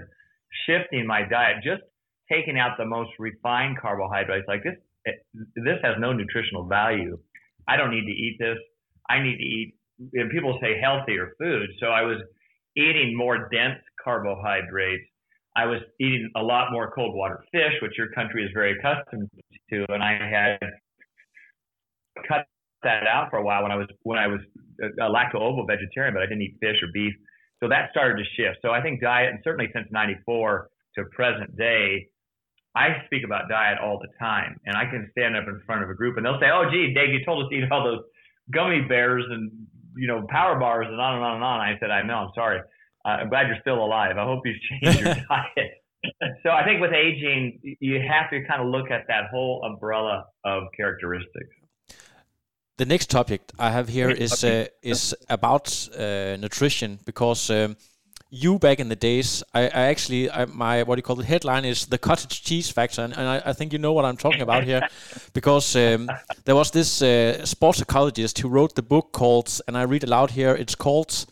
[0.65, 1.83] shifting my diet, just
[2.31, 4.47] taking out the most refined carbohydrates.
[4.47, 4.75] Like this,
[5.55, 7.19] this has no nutritional value.
[7.67, 8.57] I don't need to eat this.
[9.09, 9.75] I need to eat.
[10.13, 12.17] And people say healthier food, so I was
[12.77, 15.03] eating more dense carbohydrates.
[15.55, 19.29] I was eating a lot more cold water fish, which your country is very accustomed
[19.69, 20.59] to, and I had
[22.27, 22.45] cut
[22.83, 24.41] that out for a while when I was when I was
[24.83, 27.13] uh, a lacto ovo vegetarian, but I didn't eat fish or beef.
[27.63, 28.59] So that started to shift.
[28.61, 32.07] So I think diet, and certainly since '94 to present day,
[32.75, 35.89] I speak about diet all the time, and I can stand up in front of
[35.89, 38.03] a group and they'll say, "Oh, gee, Dave, you told us to eat all those
[38.51, 39.51] gummy bears and
[39.95, 42.31] you know power bars and on and on and on." I said, "I know, I'm
[42.35, 42.59] sorry.
[43.05, 44.17] Uh, I'm glad you're still alive.
[44.17, 45.71] I hope you've changed your diet."
[46.43, 50.25] so I think with aging, you have to kind of look at that whole umbrella
[50.43, 51.55] of characteristics.
[52.77, 57.49] The next topic I have here is uh, is about uh, nutrition because.
[57.49, 57.77] Um,
[58.29, 61.25] you back in the days, I, I actually, I, my what do you call it?
[61.25, 64.17] Headline is the cottage cheese factor, and, and I, I, think you know what I'm
[64.17, 64.81] talking about here,
[65.33, 66.09] because um,
[66.43, 70.31] there was this uh, sports psychologist who wrote the book called, and I read aloud
[70.31, 70.53] here.
[70.55, 71.25] It's called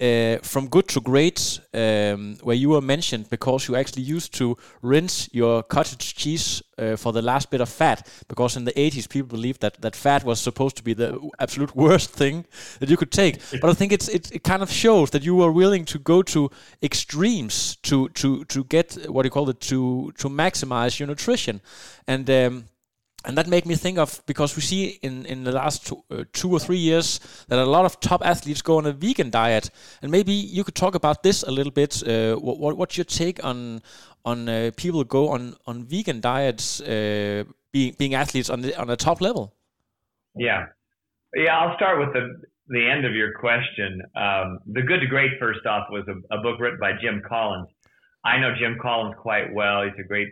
[0.00, 4.56] uh, from good to great, um, where you were mentioned because you actually used to
[4.82, 9.08] rinse your cottage cheese uh, for the last bit of fat, because in the 80s
[9.08, 12.46] people believed that that fat was supposed to be the absolute worst thing
[12.78, 13.40] that you could take.
[13.60, 16.22] But I think it's it, it kind of shows that you were willing to go
[16.22, 16.50] to
[16.82, 21.60] extremes to to to get what do you call it to to maximize your nutrition,
[22.06, 22.30] and.
[22.30, 22.64] Um,
[23.24, 26.24] and that made me think of because we see in in the last two, uh,
[26.32, 29.70] two, or three years that a lot of top athletes go on a vegan diet,
[30.02, 32.02] and maybe you could talk about this a little bit.
[32.06, 33.82] Uh, what, what's your take on
[34.24, 38.86] on uh, people go on on vegan diets, uh, being being athletes on the on
[38.86, 39.52] the top level?
[40.34, 40.66] Yeah,
[41.34, 41.58] yeah.
[41.58, 44.00] I'll start with the the end of your question.
[44.16, 47.68] Um, the Good to Great, first off, was a, a book written by Jim Collins.
[48.24, 49.82] I know Jim Collins quite well.
[49.82, 50.28] He's a great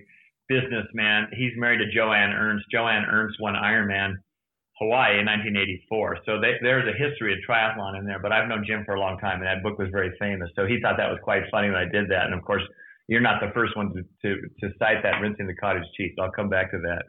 [0.49, 1.29] businessman.
[1.33, 2.65] He's married to Joanne Ernst.
[2.73, 4.17] Joanne Ernst won Ironman
[4.79, 6.19] Hawaii in 1984.
[6.25, 9.01] So they, there's a history of triathlon in there, but I've known Jim for a
[9.01, 10.51] long time, and that book was very famous.
[10.55, 12.27] So he thought that was quite funny when I did that.
[12.27, 12.63] And of course,
[13.09, 16.15] you're not the first one to, to, to cite that rinsing the cottage cheese.
[16.21, 17.03] I'll come back to that.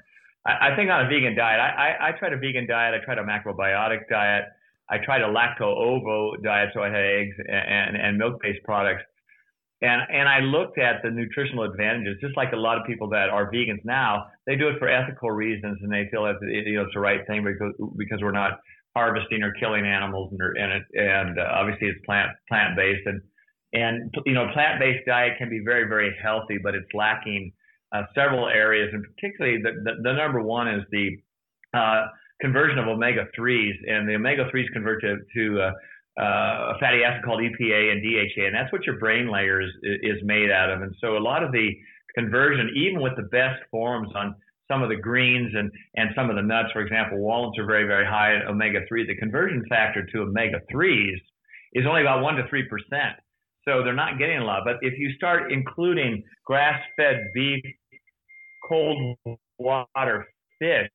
[0.48, 3.00] I, I think on a vegan diet, I, I, I tried a vegan diet.
[3.00, 4.46] I tried a macrobiotic diet.
[4.90, 8.64] I tried a lacto ovo diet, so I had eggs and, and, and milk based
[8.64, 9.04] products.
[9.82, 13.30] And and I looked at the nutritional advantages, just like a lot of people that
[13.30, 14.28] are vegans now.
[14.46, 17.26] They do it for ethical reasons, and they feel that you know it's the right
[17.28, 18.60] thing because because we're not
[18.96, 23.22] harvesting or killing animals, and and it, and uh, obviously it's plant plant based, and
[23.72, 27.54] and you know plant based diet can be very very healthy, but it's lacking
[27.96, 31.10] uh, several areas, and particularly the, the, the number one is the
[31.74, 32.08] uh,
[32.42, 35.72] conversion of omega threes, and the omega threes convert to to
[36.18, 39.72] uh, a fatty acid called EPA and DHA, and that's what your brain layer is,
[39.84, 40.82] is made out of.
[40.82, 41.72] And so a lot of the
[42.16, 44.36] conversion, even with the best forms on
[44.70, 47.88] some of the greens and, and some of the nuts, for example, walnuts are very,
[47.88, 49.08] very high in omega 3.
[49.08, 51.18] The conversion factor to omega 3s
[51.74, 52.64] is only about 1% to 3%.
[53.68, 54.62] So they're not getting a lot.
[54.66, 57.64] But if you start including grass fed beef,
[58.68, 59.18] cold
[59.58, 60.28] water
[60.60, 60.90] fish,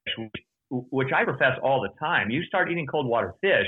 [0.70, 3.66] which I profess all the time, you start eating cold water fish,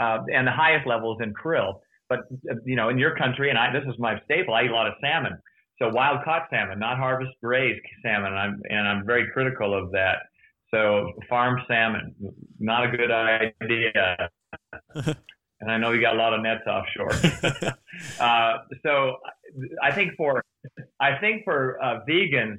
[0.00, 1.80] uh, and the highest level is in krill.
[2.08, 2.20] But
[2.64, 4.54] you know, in your country, and I, this is my staple.
[4.54, 5.32] I eat a lot of salmon.
[5.80, 8.32] So wild caught salmon, not harvest raised salmon.
[8.32, 10.18] And I'm and I'm very critical of that.
[10.72, 12.14] So farm salmon,
[12.58, 14.30] not a good idea.
[14.94, 17.12] and I know you got a lot of nets offshore.
[18.20, 19.16] uh, so
[19.82, 20.44] I think for
[21.00, 22.58] I think for uh, vegans,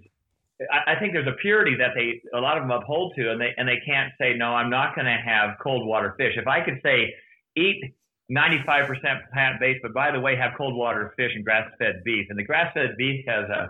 [0.71, 3.53] I, think there's a purity that they a lot of them uphold to, and they
[3.57, 4.53] and they can't say no.
[4.53, 6.33] I'm not going to have cold water fish.
[6.37, 7.13] If I could say
[7.55, 7.83] eat
[8.31, 8.87] 95%
[9.33, 12.37] plant based, but by the way, have cold water fish and grass fed beef, and
[12.37, 13.67] the grass fed beef has a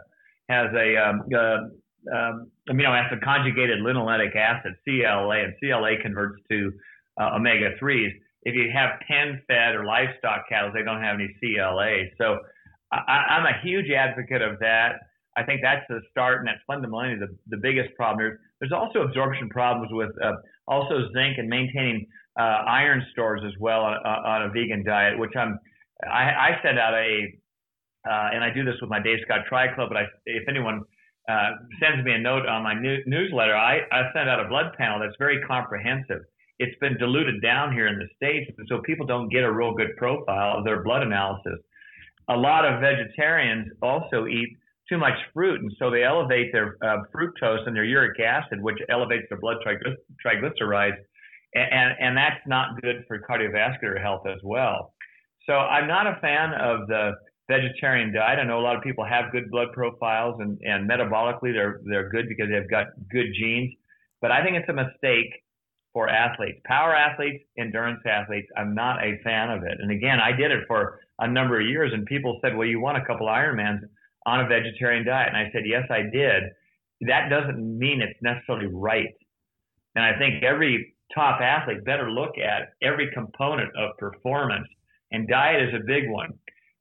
[0.50, 6.72] has a um, uh, um, amino acid conjugated linoleic acid CLA, and CLA converts to
[7.20, 8.10] uh, omega 3s.
[8.44, 12.10] If you have pen fed or livestock cattle, they don't have any CLA.
[12.18, 12.40] So
[12.92, 15.00] I, I'm a huge advocate of that.
[15.36, 18.20] I think that's the start, and that's fundamentally the, the biggest problem.
[18.20, 20.34] There's, there's also absorption problems with uh,
[20.68, 22.08] also zinc and maintaining
[22.40, 25.60] uh, iron stores as well on, on, a vegan diet, which I'm
[26.04, 27.34] I, I send out a
[28.06, 29.90] uh, and I do this with my Dave Scott Tri Club.
[29.90, 30.82] But I, if anyone
[31.30, 34.74] uh, sends me a note on my new, newsletter, I, I send out a blood
[34.78, 36.22] panel that's very comprehensive.
[36.60, 39.74] It's been diluted down here in the states, and so people don't get a real
[39.74, 41.60] good profile of their blood analysis.
[42.30, 44.58] A lot of vegetarians also eat
[44.94, 48.78] too much fruit, and so they elevate their uh, fructose and their uric acid, which
[48.90, 50.98] elevates their blood triglycerides,
[51.56, 54.94] and, and that's not good for cardiovascular health as well.
[55.48, 57.14] So I'm not a fan of the
[57.50, 58.40] vegetarian diet.
[58.40, 62.10] I know a lot of people have good blood profiles, and, and metabolically they're they're
[62.10, 63.74] good because they've got good genes.
[64.22, 65.34] But I think it's a mistake
[65.92, 68.48] for athletes, power athletes, endurance athletes.
[68.58, 69.78] I'm not a fan of it.
[69.80, 72.80] And again, I did it for a number of years, and people said, "Well, you
[72.80, 73.82] won a couple Ironmans
[74.26, 76.44] on a vegetarian diet," and I said, "Yes, I did."
[77.02, 79.14] That doesn't mean it's necessarily right.
[79.96, 84.68] And I think every top athlete better look at every component of performance,
[85.12, 86.32] and diet is a big one.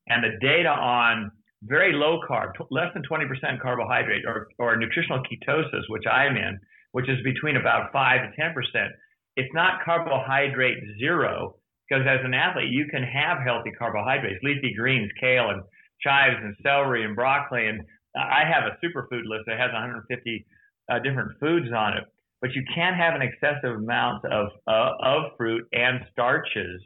[0.08, 1.30] And the data on
[1.64, 6.58] very low carb, less than 20% carbohydrate, or, or nutritional ketosis, which I'm in,
[6.92, 8.88] which is between about 5 to 10%,
[9.36, 11.56] it's not carbohydrate zero,
[11.88, 15.62] because as an athlete, you can have healthy carbohydrates, leafy greens, kale, and
[16.02, 17.66] chives, and celery, and broccoli.
[17.66, 17.82] And
[18.16, 20.46] I have a superfood list that has 150
[20.90, 22.04] uh, different foods on it.
[22.40, 26.82] But you can't have an excessive amount of, uh, of fruit and starches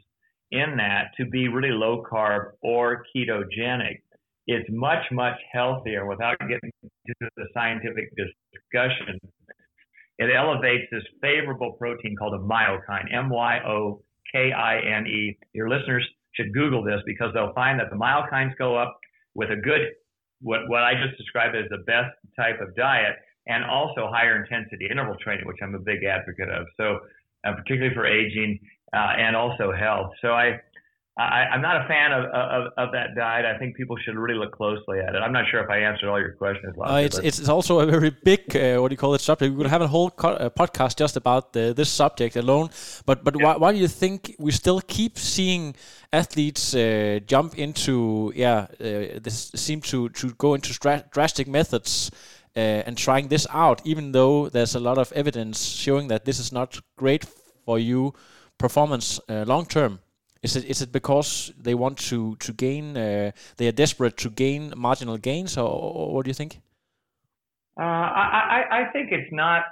[0.51, 4.01] in that to be really low carb or ketogenic.
[4.45, 9.19] It's much, much healthier without getting into the scientific discussion.
[10.19, 14.01] It elevates this favorable protein called a myokine, M Y O
[14.31, 15.37] K I N E.
[15.53, 18.97] Your listeners should Google this because they'll find that the myokines go up
[19.37, 19.81] with a good,
[20.41, 23.15] what, what I just described as the best type of diet,
[23.47, 26.65] and also higher intensity interval training, which I'm a big advocate of.
[26.75, 26.99] So,
[27.45, 28.59] uh, particularly for aging,
[28.93, 30.11] uh, and also health.
[30.21, 30.59] So I,
[31.17, 33.45] I, am not a fan of, of, of, that diet.
[33.45, 35.19] I think people should really look closely at it.
[35.19, 36.75] I'm not sure if I answered all your questions.
[36.79, 39.51] Uh, it's, it's also a very big, uh, what do you call it, subject.
[39.51, 42.69] We could have a whole co- uh, podcast just about the, this subject alone.
[43.05, 43.45] But but yeah.
[43.45, 45.75] why, why do you think we still keep seeing
[46.11, 50.73] athletes uh, jump into, yeah, uh, this seem to, to go into
[51.11, 52.11] drastic methods
[52.55, 56.51] and trying this out, even though there's a lot of evidence showing that this is
[56.51, 57.23] not great
[57.65, 58.13] for you
[58.57, 59.99] performance uh, long term?
[60.43, 62.97] Is it is it because they want to to gain?
[62.97, 66.59] Uh, they are desperate to gain marginal gains, or, or what do you think?
[67.79, 69.63] Uh, I, I think it's not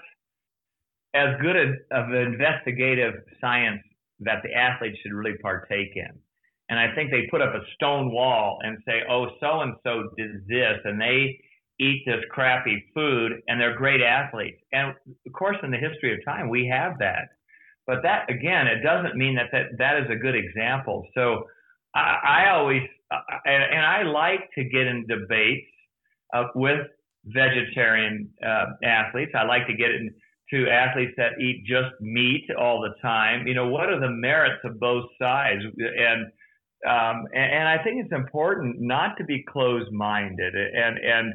[1.15, 1.55] as good
[1.91, 3.81] of an investigative science
[4.19, 6.13] that the athletes should really partake in.
[6.69, 10.09] And I think they put up a stone wall and say, oh, so and so
[10.17, 11.39] did this, and they
[11.79, 14.57] eat this crappy food, and they're great athletes.
[14.71, 14.93] And
[15.25, 17.27] of course, in the history of time, we have that.
[17.85, 21.05] But that again, it doesn't mean that that, that is a good example.
[21.13, 21.43] So
[21.93, 22.81] I, I always
[23.45, 25.67] and, and, I like to get in debates
[26.33, 26.87] uh, with
[27.25, 29.31] vegetarian uh, athletes.
[29.35, 33.47] I like to get into athletes that eat just meat all the time.
[33.47, 35.61] You know, what are the merits of both sides?
[35.77, 36.31] And
[36.87, 40.53] um, and, and I think it's important not to be closed-minded.
[40.55, 41.33] And and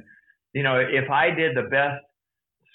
[0.53, 2.03] you know, if I did the best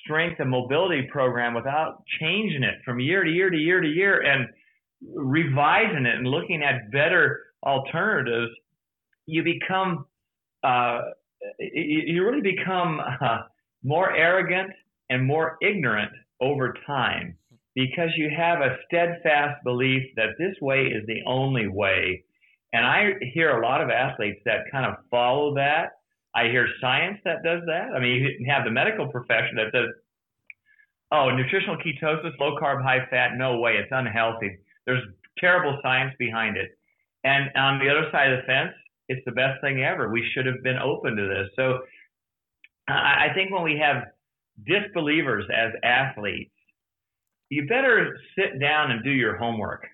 [0.04, 4.22] strength and mobility program without changing it from year to year to year to year
[4.22, 4.48] and
[5.14, 8.52] revising it and looking at better alternatives,
[9.26, 10.06] you become
[10.64, 11.00] uh,
[11.60, 13.40] you really become uh,
[13.84, 14.72] more arrogant
[15.10, 16.12] and more ignorant
[16.42, 17.38] over time
[17.76, 22.24] because you have a steadfast belief that this way is the only way.
[22.76, 25.94] And I hear a lot of athletes that kind of follow that
[26.36, 27.96] I hear science that does that.
[27.96, 29.88] I mean, you have the medical profession that says,
[31.14, 34.58] oh, nutritional ketosis, low carb, high fat, no way, it's unhealthy.
[34.86, 35.02] There's
[35.40, 36.78] terrible science behind it.
[37.24, 38.74] And on the other side of the fence,
[39.08, 40.10] it's the best thing ever.
[40.10, 41.48] We should have been open to this.
[41.56, 41.80] So
[42.90, 44.04] I think when we have
[44.68, 46.52] disbelievers as athletes,
[47.50, 49.88] you better sit down and do your homework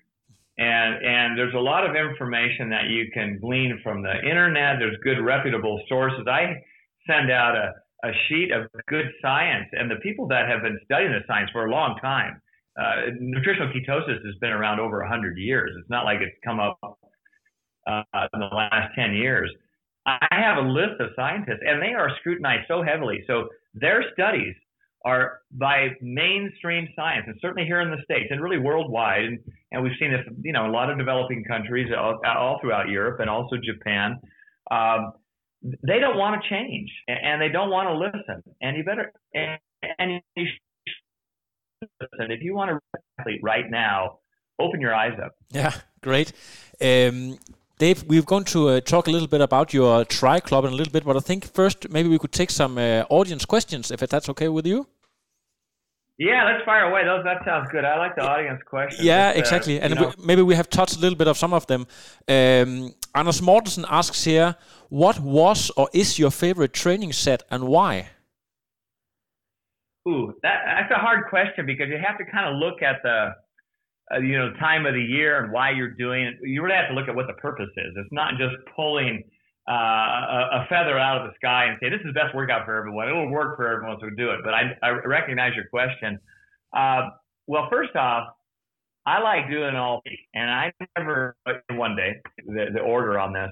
[0.58, 4.76] and and there's a lot of information that you can glean from the internet.
[4.78, 6.26] There's good reputable sources.
[6.26, 6.62] I
[7.06, 7.72] send out a,
[8.06, 11.66] a sheet of good science, and the people that have been studying the science for
[11.66, 12.40] a long time.
[12.78, 15.72] Uh, nutritional ketosis has been around over 100 years.
[15.78, 16.78] It's not like it's come up
[17.86, 19.50] uh, in the last 10 years.
[20.06, 23.22] I have a list of scientists, and they are scrutinized so heavily.
[23.26, 24.54] So their studies
[25.04, 29.38] are by mainstream science, and certainly here in the states, and really worldwide, and,
[29.72, 33.20] and we've seen this, you know, a lot of developing countries all, all throughout Europe
[33.20, 34.18] and also Japan.
[34.70, 35.12] Um,
[35.62, 38.42] they don't want to change and they don't want to listen.
[38.60, 39.58] And you better and,
[39.98, 40.46] and you
[42.00, 42.30] listen.
[42.30, 44.18] If you want to athlete right now,
[44.58, 45.32] open your eyes up.
[45.50, 46.32] Yeah, great.
[46.80, 47.38] Um,
[47.78, 50.76] Dave, we're going to uh, talk a little bit about your tri club in a
[50.76, 54.00] little bit, but I think first maybe we could take some uh, audience questions if
[54.00, 54.86] that's okay with you.
[56.22, 57.04] Yeah, let's fire away.
[57.04, 57.84] Those that sounds good.
[57.84, 59.04] I like the audience questions.
[59.04, 59.80] Yeah, uh, exactly.
[59.80, 61.82] And we, maybe we have touched a little bit of some of them.
[62.28, 64.54] Um, Anders Mortensen asks here,
[64.88, 68.10] what was or is your favorite training set and why?
[70.08, 73.18] Ooh, that, that's a hard question because you have to kind of look at the,
[74.14, 76.34] uh, you know, time of the year and why you're doing it.
[76.42, 77.94] You really have to look at what the purpose is.
[77.96, 79.24] It's not just pulling
[79.68, 82.64] uh, a, a, feather out of the sky and say this is the best workout
[82.64, 83.08] for everyone.
[83.08, 84.40] It'll work for everyone, so do it.
[84.44, 86.18] But I, I recognize your question.
[86.76, 87.10] Uh,
[87.46, 88.34] well, first off,
[89.06, 91.36] I like doing all three, and I never
[91.70, 93.50] one day the, the order on this.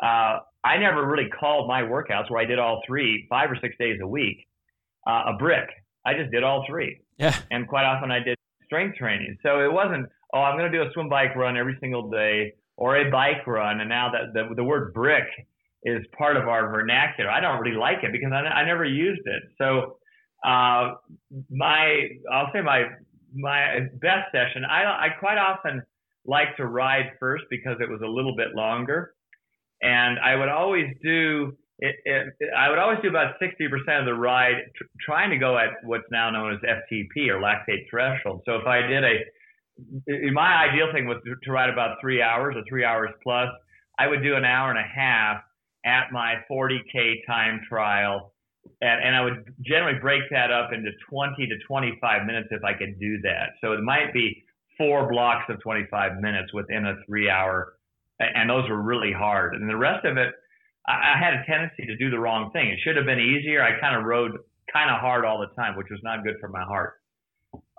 [0.00, 3.76] Uh, I never really called my workouts where I did all three five or six
[3.78, 4.48] days a week
[5.08, 5.68] uh, a brick.
[6.04, 7.00] I just did all three.
[7.18, 7.34] Yeah.
[7.50, 9.38] And quite often I did strength training.
[9.42, 12.54] So it wasn't, oh, I'm going to do a swim bike run every single day
[12.78, 13.80] or a bike run.
[13.80, 15.26] And now that the, the word brick
[15.82, 19.22] is part of our vernacular, I don't really like it because I, I never used
[19.26, 19.42] it.
[19.58, 19.98] So
[20.46, 20.94] uh,
[21.50, 22.84] my, I'll say my,
[23.34, 25.82] my best session, I, I quite often
[26.24, 29.12] like to ride first because it was a little bit longer.
[29.82, 34.14] And I would always do, it, it, I would always do about 60% of the
[34.14, 38.42] ride tr- trying to go at what's now known as FTP or lactate threshold.
[38.46, 39.16] So if I did a
[40.32, 43.48] my ideal thing was to, ride about three hours or three hours plus.
[43.98, 45.42] I would do an hour and a half
[45.84, 48.32] at my 40K time trial.
[48.80, 52.74] And, and I would generally break that up into 20 to 25 minutes if I
[52.74, 53.50] could do that.
[53.60, 54.44] So it might be
[54.76, 57.74] four blocks of 25 minutes within a three hour.
[58.20, 59.54] And those were really hard.
[59.54, 60.34] And the rest of it,
[60.86, 62.68] I, I had a tendency to do the wrong thing.
[62.68, 63.62] It should have been easier.
[63.62, 64.32] I kind of rode
[64.72, 66.97] kind of hard all the time, which was not good for my heart.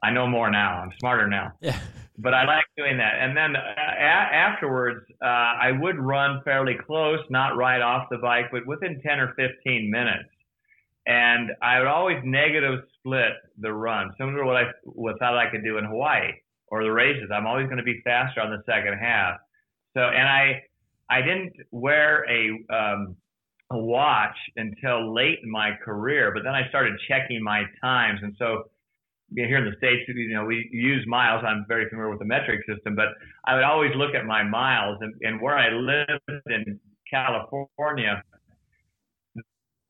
[0.03, 0.81] I know more now.
[0.81, 1.53] I'm smarter now.
[1.61, 1.79] Yeah.
[2.17, 3.13] But I like doing that.
[3.19, 8.17] And then uh, a- afterwards, uh, I would run fairly close, not right off the
[8.17, 10.29] bike, but within 10 or 15 minutes.
[11.07, 15.49] And I would always negative split the run, similar to what I what thought I
[15.49, 16.33] could do in Hawaii
[16.67, 17.29] or the races.
[17.33, 19.37] I'm always going to be faster on the second half.
[19.95, 20.61] So, and I
[21.09, 23.15] I didn't wear a um,
[23.71, 28.35] a watch until late in my career, but then I started checking my times, and
[28.37, 28.65] so
[29.35, 31.43] here in the states, you know, we use miles.
[31.45, 33.09] I'm very familiar with the metric system, but
[33.45, 34.97] I would always look at my miles.
[35.01, 38.23] And, and where I lived in California,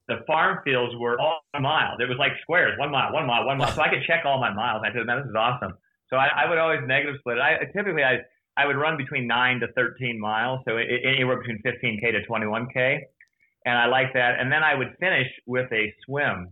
[0.08, 1.98] the farm fields were all miles.
[2.00, 3.72] It was like squares, one mile, one mile, one mile.
[3.72, 4.82] So I could check all my miles.
[4.84, 5.74] I said, man, this is awesome.
[6.10, 7.42] So I, I would always negative split it.
[7.42, 8.20] I typically I
[8.58, 13.00] I would run between nine to 13 miles, so anywhere between 15k to 21k,
[13.66, 14.40] and I like that.
[14.40, 16.52] And then I would finish with a swim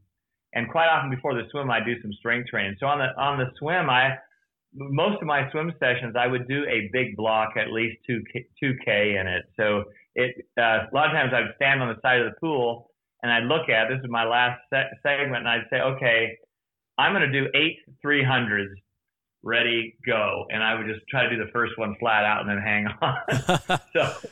[0.58, 2.76] and quite often before the swim, I do some strength training.
[2.80, 4.16] So on the on the swim, I
[4.74, 8.22] most of my swim sessions, I would do a big block, at least two
[8.60, 9.45] two k in it.
[9.55, 9.84] So
[10.16, 12.89] it uh, a lot of times I'd stand on the side of the pool
[13.24, 16.38] and I'd look at this is my last se- segment, and I'd say, okay,
[16.97, 18.68] I'm going to do eight 300s.
[19.43, 22.49] Ready, go, and I would just try to do the first one flat out and
[22.49, 23.80] then hang on.
[23.95, 24.30] so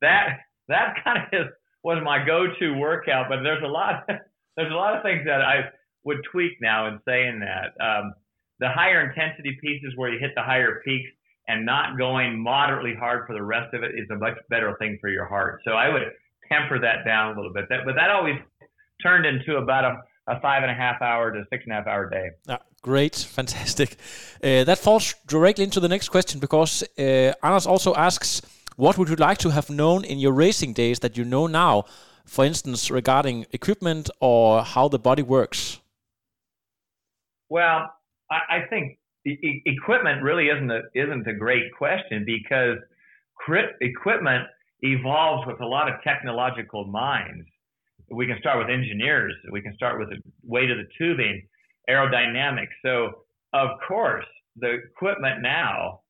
[0.00, 1.52] that that kind of is,
[1.84, 3.26] was my go-to workout.
[3.28, 4.08] But there's a lot
[4.58, 5.70] there's a lot of things that I
[6.04, 7.72] would tweak now in saying that.
[7.82, 8.12] Um,
[8.58, 11.08] the higher intensity pieces where you hit the higher peaks
[11.46, 14.98] and not going moderately hard for the rest of it is a much better thing
[15.00, 15.60] for your heart.
[15.64, 16.02] So I would
[16.50, 17.66] temper that down a little bit.
[17.70, 18.34] That, but that always
[19.00, 21.86] turned into about a, a five and a half hour to six and a half
[21.86, 22.30] hour day.
[22.48, 23.96] Ah, great, fantastic.
[24.42, 28.42] Uh, that falls directly into the next question because uh, Anders also asks,
[28.74, 31.84] what would you like to have known in your racing days that you know now
[32.28, 35.80] for instance, regarding equipment or how the body works?
[37.48, 37.90] Well,
[38.30, 42.76] I, I think e- equipment really isn't a, isn't a great question because
[43.80, 44.44] equipment
[44.82, 47.46] evolves with a lot of technological minds.
[48.10, 49.34] We can start with engineers.
[49.50, 51.46] We can start with the weight of the tubing,
[51.88, 52.76] aerodynamics.
[52.82, 54.26] So, of course,
[54.56, 56.00] the equipment now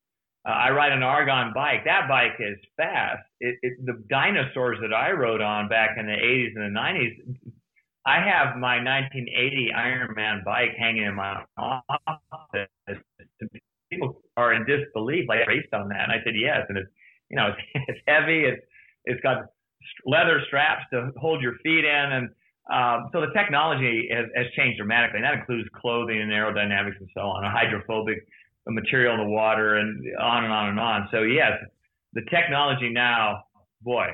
[0.47, 1.85] uh, I ride an Argon bike.
[1.85, 3.23] That bike is fast.
[3.41, 7.53] It, it, the dinosaurs that I rode on back in the 80s and the 90s,
[8.07, 12.69] I have my 1980 Ironman bike hanging in my office.
[13.91, 16.65] People are in disbelief, like I raced on that, and I said yes.
[16.69, 16.91] And it's
[17.31, 18.45] you know it's, it's heavy.
[18.45, 18.63] It's
[19.05, 19.47] it's got
[20.05, 22.29] leather straps to hold your feet in, and
[22.71, 27.09] um, so the technology has, has changed dramatically, and that includes clothing and aerodynamics and
[27.15, 28.27] so on, a hydrophobic
[28.67, 31.09] material in the water and on and on and on.
[31.11, 31.53] So yes,
[32.13, 33.43] the technology now,
[33.83, 34.09] boy,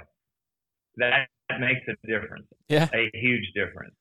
[0.97, 1.29] that
[1.61, 2.47] makes a difference.
[2.69, 2.89] Yeah.
[2.95, 3.95] A huge difference.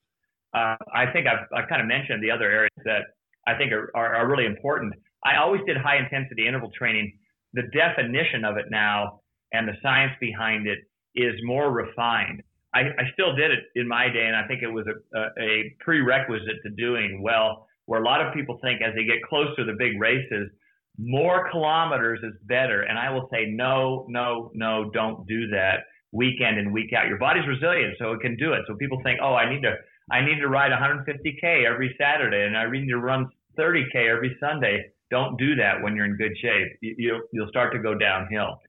[0.53, 3.01] Uh, I think I've, I've kind of mentioned the other areas that
[3.47, 4.93] I think are, are, are really important.
[5.25, 7.17] I always did high intensity interval training.
[7.53, 9.21] The definition of it now
[9.51, 10.79] and the science behind it
[11.15, 12.41] is more refined.
[12.73, 15.23] I, I still did it in my day, and I think it was a, a,
[15.39, 17.67] a prerequisite to doing well.
[17.85, 20.49] Where a lot of people think as they get close to the big races,
[20.97, 22.81] more kilometers is better.
[22.83, 27.07] And I will say, no, no, no, don't do that week in and week out.
[27.07, 28.61] Your body's resilient, so it can do it.
[28.67, 29.73] So people think, oh, I need to,
[30.11, 34.85] I need to ride 150k every Saturday, and I need to run 30k every Sunday.
[35.09, 36.77] Don't do that when you're in good shape.
[36.81, 38.59] You, you'll, you'll start to go downhill.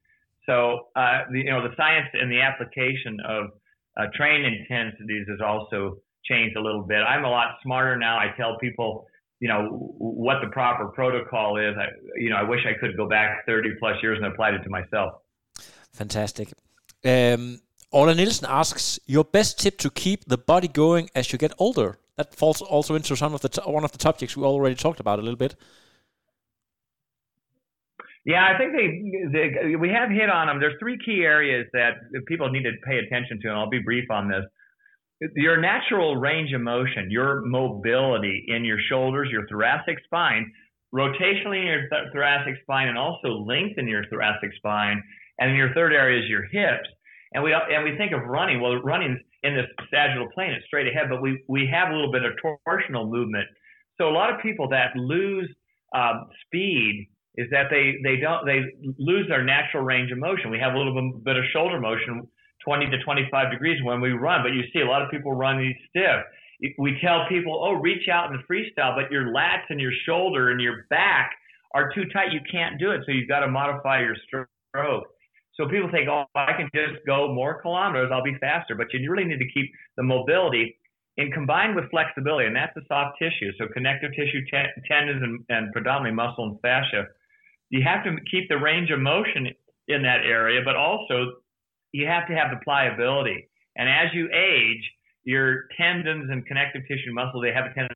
[0.47, 3.47] So, uh, the, you know, the science and the application of
[3.99, 6.99] uh, train intensities has also changed a little bit.
[6.99, 8.17] I'm a lot smarter now.
[8.19, 9.07] I tell people,
[9.41, 11.75] you know, what the proper protocol is.
[11.77, 14.63] I, you know, I wish I could go back 30 plus years and applied it
[14.63, 15.15] to myself.
[15.93, 16.53] Fantastic.
[17.05, 17.61] Um,
[17.91, 21.99] Orla Nielsen asks your best tip to keep the body going as you get older.
[22.17, 25.19] That falls also into some of the one of the subjects we already talked about
[25.19, 25.57] a little bit.
[28.25, 28.89] Yeah, I think they,
[29.33, 30.59] they, we have hit on them.
[30.59, 31.93] There's three key areas that
[32.27, 34.45] people need to pay attention to, and I'll be brief on this.
[35.35, 40.51] Your natural range of motion, your mobility in your shoulders, your thoracic spine,
[40.95, 45.03] rotationally in your th- thoracic spine, and also length in your thoracic spine,
[45.39, 46.89] and in your third area is your hips.
[47.33, 48.61] And we and we think of running.
[48.61, 52.13] Well, running in this sagittal plane; it's straight ahead, but we we have a little
[52.13, 52.33] bit of
[52.67, 53.47] torsional movement.
[53.99, 55.49] So a lot of people that lose
[55.95, 58.61] um, speed is that they they don't they
[58.99, 60.51] lose their natural range of motion.
[60.51, 62.29] We have a little bit of shoulder motion,
[62.65, 65.75] 20 to 25 degrees when we run, but you see a lot of people running
[65.91, 66.25] stiff.
[66.79, 70.51] We tell people, oh, reach out in the freestyle, but your lats and your shoulder
[70.51, 71.33] and your back
[71.75, 72.33] are too tight.
[72.33, 75.07] You can't do it, so you've got to modify your stroke.
[75.57, 79.11] So people think, oh, I can just go more kilometers, I'll be faster, but you
[79.11, 80.77] really need to keep the mobility
[81.17, 83.53] and combined with flexibility, and that's the soft tissue.
[83.59, 87.07] So connective tissue, tendons, and, and predominantly muscle and fascia
[87.75, 89.49] you have to keep the range of motion
[89.89, 91.43] in that area, but also
[91.95, 93.49] you have to have the pliability.
[93.77, 94.83] And as you age,
[95.23, 97.95] your tendons and connective tissue muscle, they have a tendency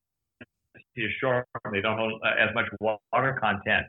[0.97, 1.45] to shorten.
[1.73, 3.87] They don't hold uh, as much water content.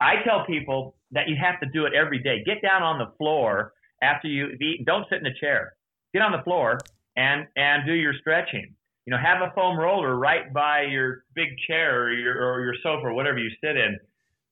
[0.00, 2.42] I tell people that you have to do it every day.
[2.46, 4.84] Get down on the floor after you eat.
[4.86, 5.74] Don't sit in a chair.
[6.14, 6.78] Get on the floor
[7.16, 8.74] and and do your stretching.
[9.06, 12.74] You know, have a foam roller right by your big chair or your or your
[12.82, 13.98] sofa or whatever you sit in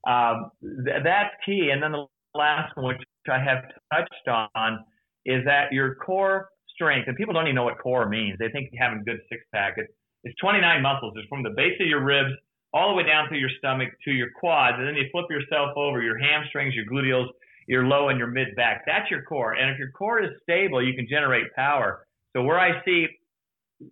[0.07, 1.70] um, th- that's key.
[1.72, 4.84] And then the last one, which I have touched on,
[5.24, 8.38] is that your core strength, and people don't even know what core means.
[8.38, 9.74] They think having a good six pack.
[9.76, 9.86] It,
[10.24, 11.14] it's 29 muscles.
[11.16, 12.30] It's from the base of your ribs
[12.72, 15.76] all the way down through your stomach to your quads, and then you flip yourself
[15.76, 17.28] over, your hamstrings, your gluteals,
[17.66, 18.82] your low and your mid back.
[18.86, 19.54] That's your core.
[19.54, 22.06] And if your core is stable, you can generate power.
[22.34, 23.06] So where I see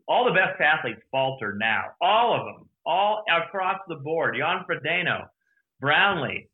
[0.06, 4.36] all the best athletes falter now, all of them, all across the board.
[4.38, 5.26] Jan Frodeno,
[5.80, 6.48] Brownlee,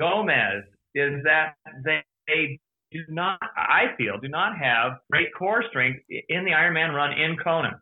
[0.00, 0.64] Gomez,
[0.94, 2.58] is that they,
[2.92, 7.36] do not, I feel, do not have great core strength in the Ironman run in
[7.42, 7.80] Kona.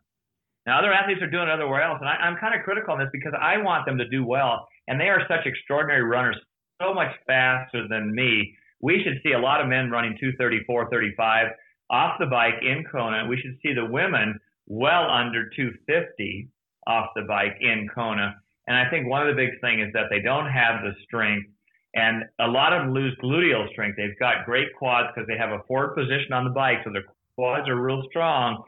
[0.65, 2.99] Now, other athletes are doing it everywhere else, and I, I'm kind of critical on
[2.99, 6.37] this because I want them to do well, and they are such extraordinary runners,
[6.81, 8.55] so much faster than me.
[8.81, 11.47] We should see a lot of men running 234, 35
[11.89, 13.27] off the bike in Kona.
[13.27, 16.47] We should see the women well under 250
[16.87, 18.35] off the bike in Kona.
[18.67, 21.49] And I think one of the big things is that they don't have the strength,
[21.93, 23.97] and a lot of them lose gluteal strength.
[23.97, 27.03] They've got great quads because they have a forward position on the bike, so their
[27.35, 28.63] quads are real strong,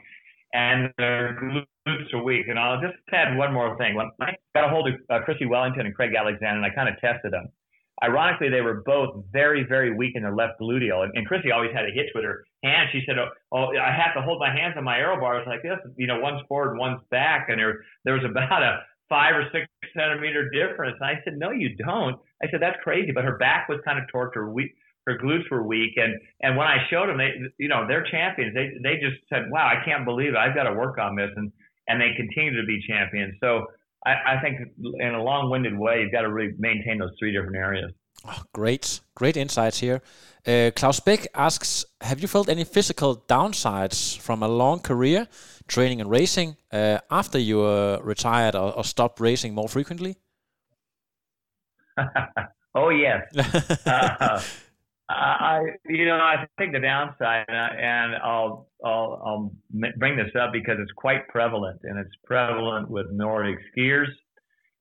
[0.54, 1.40] and their
[1.88, 2.48] glutes are weak.
[2.48, 3.96] And I'll just add one more thing.
[3.96, 6.90] When I got a hold of uh, Chrissie Wellington and Craig Alexander, and I kind
[6.90, 7.48] of tested them.
[8.04, 11.04] Ironically, they were both very, very weak in their left gluteal.
[11.04, 12.90] And, and Chrissie always had a hitch with her hand.
[12.92, 15.62] She said, oh, oh, I have to hold my hands on my aero bars like
[15.62, 15.78] this.
[15.96, 17.48] You know, one's forward, one's back.
[17.50, 18.82] And there, there was about a
[19.14, 20.98] five or six centimeter difference.
[21.00, 22.18] And I said, no, you don't.
[22.42, 23.12] I said, that's crazy.
[23.14, 24.34] But her back was kind of torqued.
[24.34, 24.72] Her weak,
[25.06, 25.94] her glutes were weak.
[25.98, 28.56] And, and when I showed them, they, you know, they're champions.
[28.56, 30.38] They, they just said, wow, I can't believe it.
[30.38, 31.30] I've got to work on this.
[31.36, 31.52] And,
[31.88, 33.36] and they continue to be champions.
[33.40, 33.68] So
[34.06, 34.56] I, I think
[35.00, 37.92] in a long winded way, you've got to really maintain those three different areas.
[38.26, 40.02] Oh, great, great insights here.
[40.46, 45.28] Uh, Klaus Beck asks, have you felt any physical downsides from a long career
[45.68, 50.18] training and racing uh, after you were retired or, or, stopped racing more frequently?
[52.76, 53.24] oh yes.
[53.86, 54.42] uh,
[55.10, 59.52] I, you know, I think the downside, and I'll, I'll, I'll
[59.98, 64.08] bring this up because it's quite prevalent, and it's prevalent with Nordic skiers,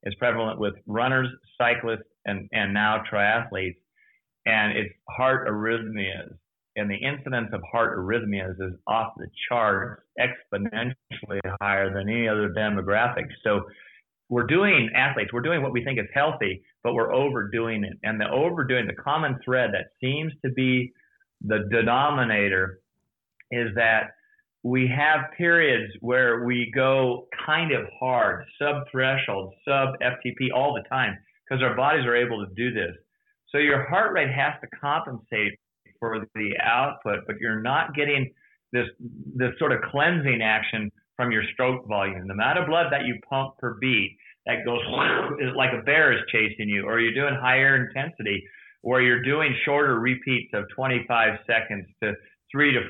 [0.02, 3.76] it's prevalent with runners, cyclists, and and now triathletes,
[4.46, 6.34] and it's heart arrhythmias.
[6.74, 12.48] and the incidence of heart arrhythmias is off the charts, exponentially higher than any other
[12.48, 13.26] demographic.
[13.44, 13.62] So
[14.30, 17.98] we're doing athletes, we're doing what we think is healthy, but we're overdoing it.
[18.02, 20.92] And the overdoing, the common thread that seems to be
[21.42, 22.80] the denominator
[23.50, 24.12] is that
[24.62, 30.88] we have periods where we go kind of hard, sub threshold, sub FTP all the
[30.88, 32.94] time because our bodies are able to do this.
[33.52, 35.52] So your heart rate has to compensate
[36.00, 38.32] for the output, but you're not getting
[38.72, 38.86] this
[39.36, 42.26] this sort of cleansing action from your stroke volume.
[42.26, 44.80] The amount of blood that you pump per beat that goes
[45.54, 48.42] like a bear is chasing you, or you're doing higher intensity,
[48.82, 52.14] or you're doing shorter repeats of 25 seconds to
[52.50, 52.80] three to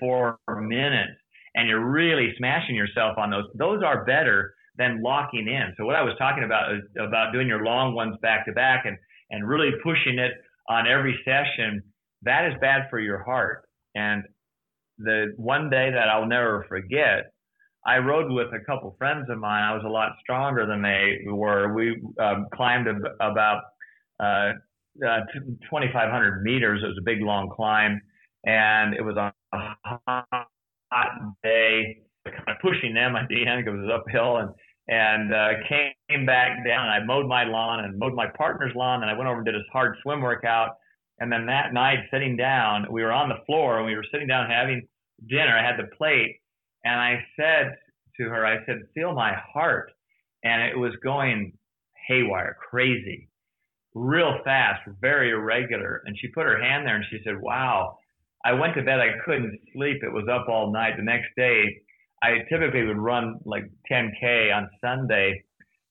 [0.00, 1.18] four minutes,
[1.54, 3.44] and you're really smashing yourself on those.
[3.54, 5.74] Those are better than locking in.
[5.76, 8.86] So what I was talking about is about doing your long ones back to back
[8.86, 8.96] and
[9.30, 10.32] and really pushing it
[10.68, 11.82] on every session,
[12.22, 13.64] that is bad for your heart.
[13.94, 14.24] And
[14.98, 17.32] the one day that I'll never forget,
[17.86, 19.62] I rode with a couple friends of mine.
[19.62, 21.74] I was a lot stronger than they were.
[21.74, 22.86] We um, climbed
[23.20, 23.60] about
[24.20, 24.52] uh,
[25.06, 26.80] uh, 2,500 meters.
[26.82, 28.00] It was a big, long climb,
[28.46, 31.98] and it was a hot day.
[32.24, 34.48] Kind of pushing them at the end because it was uphill, and
[34.88, 36.88] and uh, came back down.
[36.88, 39.54] I mowed my lawn and mowed my partner's lawn, and I went over and did
[39.54, 40.76] a hard swim workout.
[41.20, 44.26] And then that night, sitting down, we were on the floor and we were sitting
[44.26, 44.86] down having
[45.28, 45.56] dinner.
[45.56, 46.36] I had the plate,
[46.84, 47.76] and I said
[48.18, 49.90] to her, I said, "Feel my heart,"
[50.42, 51.56] and it was going
[52.06, 53.28] haywire, crazy,
[53.94, 56.02] real fast, very irregular.
[56.04, 57.98] And she put her hand there and she said, "Wow."
[58.46, 59.00] I went to bed.
[59.00, 60.02] I couldn't sleep.
[60.02, 60.98] It was up all night.
[60.98, 61.80] The next day,
[62.24, 65.44] I typically would run like 10k on Sunday,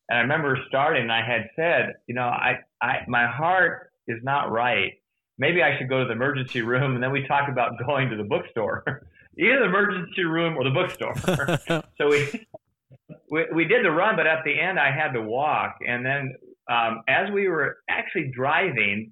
[0.10, 1.12] and I remember starting.
[1.12, 4.94] I had said, you know, I, I, my heart is not right.
[5.38, 8.18] Maybe I should go to the emergency room, and then we talk about going to
[8.18, 8.84] the bookstore,
[9.38, 11.14] either the emergency room or the bookstore.
[11.98, 12.48] so we,
[13.30, 16.34] we we did the run, but at the end I had to walk, and then
[16.68, 19.12] um, as we were actually driving,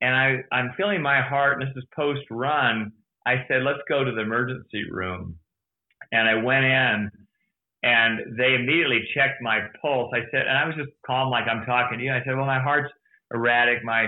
[0.00, 2.92] and I I'm feeling my heart, and this is post run.
[3.24, 5.38] I said, let's go to the emergency room
[6.12, 7.10] and I went in
[7.82, 10.12] and they immediately checked my pulse.
[10.14, 12.12] I said, and I was just calm like I'm talking to you.
[12.12, 12.92] I said, well, my heart's
[13.34, 13.82] erratic.
[13.82, 14.06] My,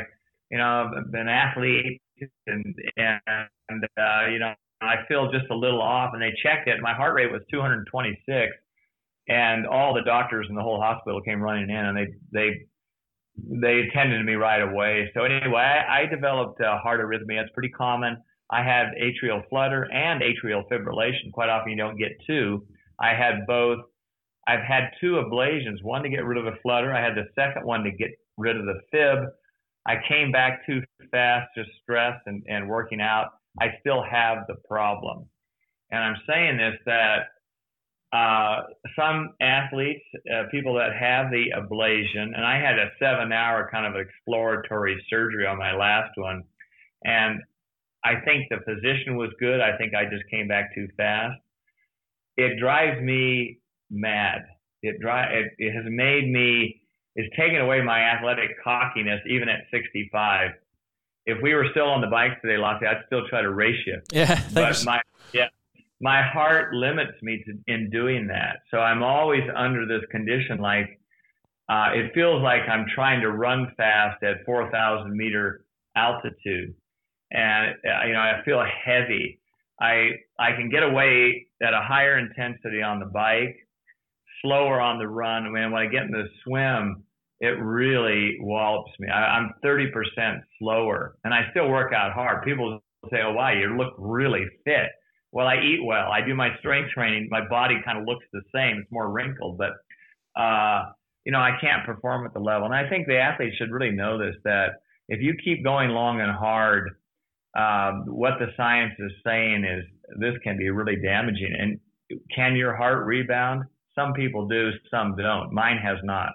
[0.50, 2.00] you know, I've been an athlete
[2.46, 6.80] and, and, uh, you know, I feel just a little off and they checked it.
[6.80, 8.52] My heart rate was 226
[9.28, 12.66] and all the doctors in the whole hospital came running in and they, they,
[13.36, 15.10] they attended to me right away.
[15.14, 17.42] So anyway, I, I developed uh, heart arrhythmia.
[17.42, 18.18] It's pretty common.
[18.50, 21.32] I had atrial flutter and atrial fibrillation.
[21.32, 22.66] Quite often you don't get two.
[23.00, 23.78] I had both.
[24.46, 26.94] I've had two ablations, one to get rid of the flutter.
[26.94, 29.30] I had the second one to get rid of the fib.
[29.86, 33.28] I came back too fast, just stress and, and working out.
[33.60, 35.26] I still have the problem.
[35.90, 37.28] And I'm saying this that
[38.12, 38.62] uh,
[38.96, 43.86] some athletes, uh, people that have the ablation, and I had a seven hour kind
[43.86, 46.42] of exploratory surgery on my last one.
[47.04, 47.40] And
[48.04, 49.60] I think the position was good.
[49.60, 51.40] I think I just came back too fast.
[52.36, 54.44] It drives me mad.
[54.82, 56.82] It drive it, it has made me
[57.16, 60.50] it's taken away my athletic cockiness even at 65.
[61.26, 64.00] If we were still on the bikes today, Lottie, I'd still try to race you.
[64.12, 65.00] Yeah, but my
[65.32, 65.48] yeah,
[66.00, 68.58] my heart limits me to, in doing that.
[68.70, 71.00] So I'm always under this condition like
[71.70, 75.64] uh, it feels like I'm trying to run fast at 4,000 meter
[75.96, 76.74] altitude
[77.34, 79.40] and uh, you know I feel heavy.
[79.80, 83.56] I I can get away at a higher intensity on the bike,
[84.42, 85.44] slower on the run.
[85.44, 87.02] I mean, when I get in the swim,
[87.40, 89.08] it really wallops me.
[89.08, 89.90] I, I'm 30%
[90.58, 92.44] slower, and I still work out hard.
[92.44, 92.80] People
[93.10, 94.90] say, "Oh, wow, you look really fit."
[95.32, 96.12] Well, I eat well.
[96.12, 97.26] I do my strength training.
[97.28, 98.78] My body kind of looks the same.
[98.78, 99.72] It's more wrinkled, but
[100.40, 100.92] uh,
[101.24, 102.66] you know, I can't perform at the level.
[102.66, 106.20] And I think the athletes should really know this that if you keep going long
[106.20, 106.90] and hard
[107.56, 109.84] um, what the science is saying is
[110.18, 111.54] this can be really damaging.
[111.58, 111.80] And
[112.34, 113.64] can your heart rebound?
[113.94, 115.52] Some people do, some don't.
[115.52, 116.30] Mine has not.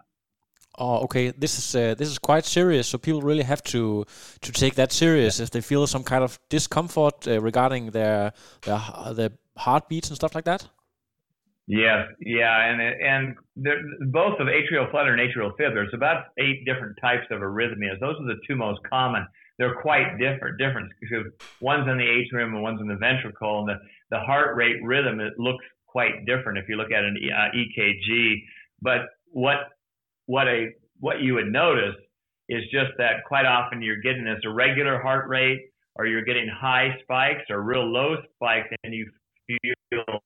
[0.78, 1.32] Oh, okay.
[1.32, 2.88] This is uh, this is quite serious.
[2.88, 4.06] So people really have to
[4.42, 8.80] to take that serious if they feel some kind of discomfort uh, regarding their their
[9.14, 10.70] their heartbeats and stuff like that.
[11.68, 13.36] Yes, yeah, and and
[14.12, 15.74] both of atrial flutter and atrial fib.
[15.74, 18.00] There's about eight different types of arrhythmias.
[18.00, 19.28] Those are the two most common
[19.60, 20.58] they're quite different.
[20.58, 21.26] Different because
[21.62, 23.76] one's in the atrium and one's in the ventricle, and the
[24.10, 28.36] the heart rate rhythm it looks quite different if you look at an uh, EKG.
[28.82, 29.58] But what
[30.26, 31.96] what a what you would notice
[32.48, 35.60] is just that quite often you're getting this irregular heart rate
[35.96, 39.06] or you're getting high spikes or real low spikes, and you
[39.92, 40.24] feel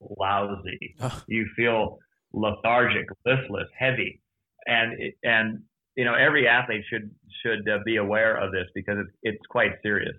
[0.00, 0.96] lousy.
[1.00, 1.22] Oh.
[1.28, 1.98] You feel
[2.32, 4.22] lethargic, listless, heavy,
[4.66, 5.62] and and
[6.00, 7.06] you know every athlete should
[7.42, 10.16] should uh, be aware of this because it's it's quite serious.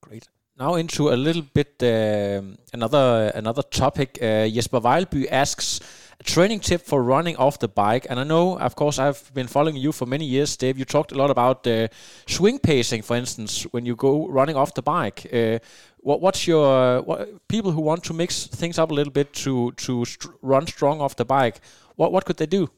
[0.00, 0.26] Great.
[0.58, 2.40] Now into a little bit uh,
[2.72, 4.10] another another topic.
[4.20, 5.80] Uh, Jesper Weilby asks
[6.20, 8.06] a training tip for running off the bike.
[8.10, 10.78] And I know, of course, I've been following you for many years, Dave.
[10.78, 11.88] You talked a lot about uh,
[12.26, 15.26] swing pacing, for instance, when you go running off the bike.
[15.32, 15.58] Uh,
[15.98, 19.72] what, what's your what, people who want to mix things up a little bit to
[19.84, 20.04] to
[20.42, 21.60] run strong off the bike?
[21.96, 22.68] What what could they do?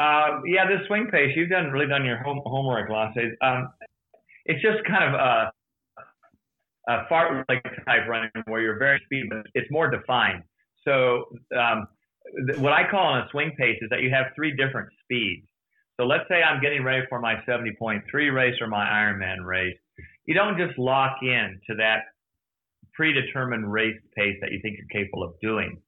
[0.00, 1.32] Um, yeah, the swing pace.
[1.36, 3.36] You've done really done your home, homework, Lasse.
[3.42, 3.68] Um,
[4.46, 5.52] it's just kind of a,
[6.88, 10.42] a fartlek type running where you're very speed, but it's more defined.
[10.86, 11.86] So um,
[12.48, 15.46] th- what I call on a swing pace is that you have three different speeds.
[15.98, 18.02] So let's say I'm getting ready for my 70.3
[18.34, 19.76] race or my Ironman race.
[20.24, 22.04] You don't just lock in to that
[22.94, 25.82] predetermined race pace that you think you're capable of doing.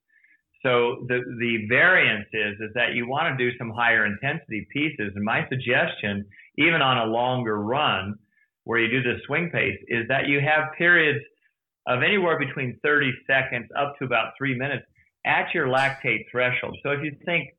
[0.63, 5.11] So the the variance is is that you want to do some higher intensity pieces.
[5.15, 6.25] And my suggestion,
[6.57, 8.15] even on a longer run,
[8.63, 11.19] where you do the swing pace, is that you have periods
[11.85, 14.85] of anywhere between 30 seconds up to about three minutes
[15.25, 16.77] at your lactate threshold.
[16.81, 17.49] So if you think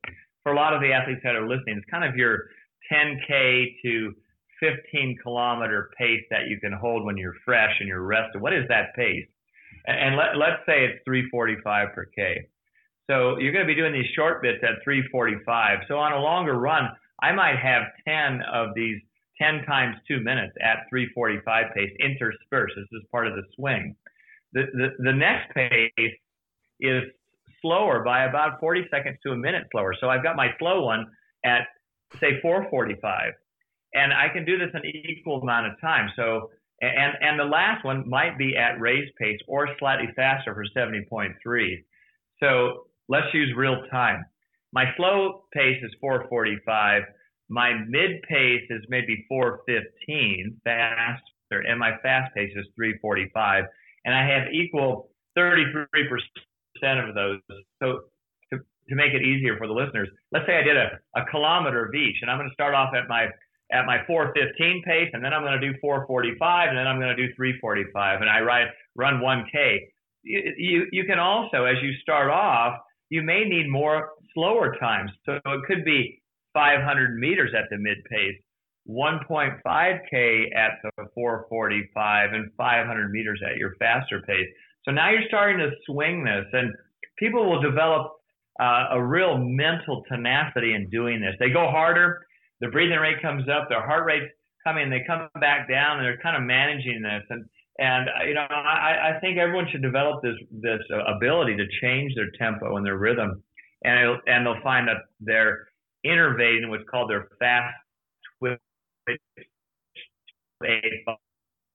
[0.43, 2.45] for a lot of the athletes that are listening, it's kind of your
[2.91, 4.15] 10K to
[4.61, 8.41] 15 kilometer pace that you can hold when you're fresh and you're rested.
[8.41, 9.27] What is that pace?
[9.87, 12.47] And let, let's say it's 345 per K.
[13.11, 15.81] So you're going to be doing these short bits at 345.
[15.89, 16.89] So on a longer run,
[17.23, 19.01] I might have 10 of these
[19.41, 22.75] 10 times two minutes at 345 pace interspersed.
[22.77, 23.97] This is part of the swing.
[24.53, 26.15] The, the, the next pace
[26.81, 27.03] is
[27.61, 29.95] slower by about 40 seconds to a minute slower.
[30.01, 31.07] So I've got my slow one
[31.45, 31.67] at
[32.21, 33.33] say 445
[33.95, 36.11] and I can do this an equal amount of time.
[36.17, 36.51] So
[36.81, 41.35] and and the last one might be at race pace or slightly faster for 70.3.
[42.41, 44.25] So let's use real time.
[44.73, 47.03] My slow pace is 445.
[47.49, 53.65] My mid pace is maybe 415 faster, and my fast pace is 345
[54.05, 55.87] and I have equal 33%
[57.09, 57.41] of those.
[57.83, 58.01] So
[58.53, 61.87] to, to make it easier for the listeners, let's say I did a, a kilometer
[61.87, 63.27] of each, and I'm going to start off at my
[63.73, 67.17] at my 415 pace, and then I'm going to do 445, and then I'm going
[67.17, 69.79] to do 345, and I ride run 1K.
[70.23, 72.79] You, you you can also, as you start off,
[73.11, 75.11] you may need more slower times.
[75.25, 78.41] So it could be 500 meters at the mid pace,
[78.89, 84.49] 1.5K at the 445 and 500 meters at your faster pace.
[84.85, 86.73] So now you're starting to swing this, and
[87.19, 88.13] people will develop
[88.61, 91.35] uh, a real mental tenacity in doing this.
[91.39, 92.27] They go harder,
[92.61, 94.33] their breathing rate comes up, their heart rate's
[94.65, 97.23] coming, they come back down, and they're kind of managing this.
[97.31, 97.45] And
[97.79, 102.15] and uh, you know, I, I think everyone should develop this this ability to change
[102.15, 103.43] their tempo and their rhythm,
[103.85, 105.69] and and they'll find that they're
[106.07, 107.75] innervating what's called their fast
[108.39, 108.61] twitch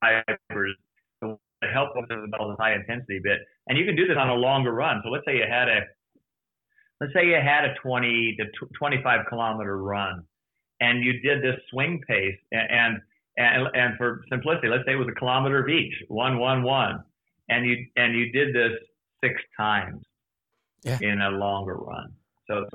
[0.01, 0.75] fibers
[1.21, 1.37] to
[1.73, 3.39] help them develop high intensity bit.
[3.67, 5.01] And you can do this on a longer run.
[5.03, 5.81] So let's say you had a
[7.01, 8.45] let's say you had a 20 to
[8.77, 10.23] 25 kilometer run
[10.81, 12.97] and you did this swing pace and and
[13.39, 17.03] and for simplicity let's say it was a kilometer of each one one one
[17.49, 18.77] and you and you did this
[19.23, 20.01] six times
[20.83, 20.97] yeah.
[21.01, 22.11] in a longer run
[22.47, 22.65] so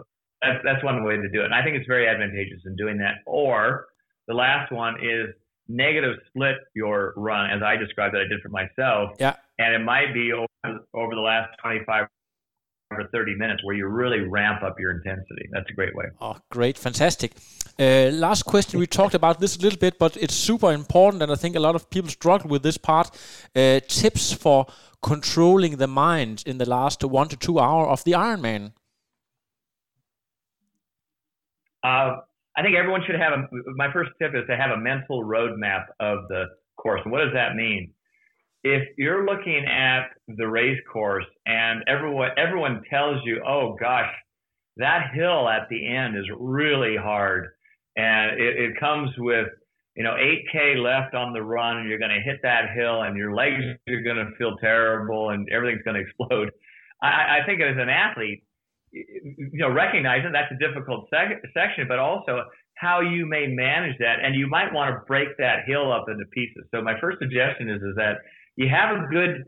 [0.42, 2.98] that's that's one way to do it and i think it's very advantageous in doing
[2.98, 3.86] that or
[4.26, 5.28] the last one is
[5.68, 9.16] negative split your run, as I described that I did for myself.
[9.18, 9.36] Yeah.
[9.58, 12.06] And it might be over, over the last 25
[12.98, 15.48] or 30 minutes where you really ramp up your intensity.
[15.52, 16.06] That's a great way.
[16.20, 16.78] Oh, great.
[16.78, 17.32] Fantastic.
[17.78, 18.78] Uh, last question.
[18.78, 21.22] We talked about this a little bit, but it's super important.
[21.22, 23.10] And I think a lot of people struggle with this part.
[23.54, 24.66] Uh, tips for
[25.02, 28.72] controlling the mind in the last one to two hour of the Ironman.
[31.82, 32.16] Uh,
[32.56, 33.48] I think everyone should have a.
[33.76, 36.44] My first tip is to have a mental roadmap of the
[36.76, 37.00] course.
[37.04, 37.92] And what does that mean?
[38.64, 44.10] If you're looking at the race course and everyone everyone tells you, "Oh gosh,
[44.78, 47.48] that hill at the end is really hard,"
[47.96, 49.48] and it, it comes with
[49.96, 53.16] you know 8k left on the run, and you're going to hit that hill, and
[53.16, 56.50] your legs are going to feel terrible, and everything's going to explode.
[57.02, 58.44] I, I think as an athlete,
[58.92, 62.44] you know, recognizing that's a difficult sec- section, but also
[62.76, 66.24] how you may manage that, and you might want to break that hill up into
[66.32, 66.64] pieces.
[66.74, 68.18] So my first suggestion is is that
[68.56, 69.44] you have a good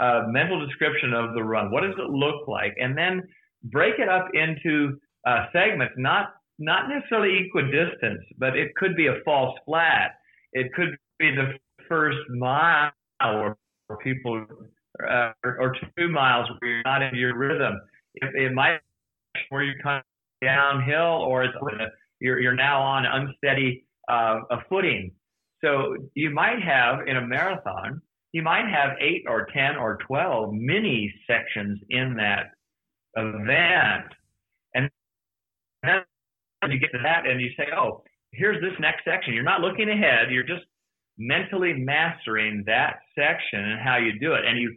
[0.00, 1.70] uh, mental description of the run.
[1.70, 3.22] What does it look like, and then
[3.64, 9.14] break it up into uh, segments, not not necessarily equidistant, but it could be a
[9.24, 10.12] false flat.
[10.52, 11.54] It could be the
[11.88, 12.90] first mile
[13.22, 13.56] or
[14.02, 14.46] people
[15.08, 17.80] uh, or, two miles where you're not in your rhythm.
[18.14, 18.80] It, it might
[19.48, 20.02] where you're of
[20.42, 21.54] downhill or it's
[22.20, 25.12] you're you're now on unsteady uh, a footing.
[25.62, 28.00] So you might have in a marathon,
[28.32, 32.52] you might have eight or ten or twelve mini sections in that
[33.16, 34.12] event,
[34.74, 34.90] and
[35.82, 36.04] then
[36.70, 38.02] you get to that and you say, oh,
[38.32, 39.34] here's this next section.
[39.34, 40.30] You're not looking ahead.
[40.30, 40.64] You're just
[41.18, 44.44] mentally mastering that section and how you do it.
[44.44, 44.76] And you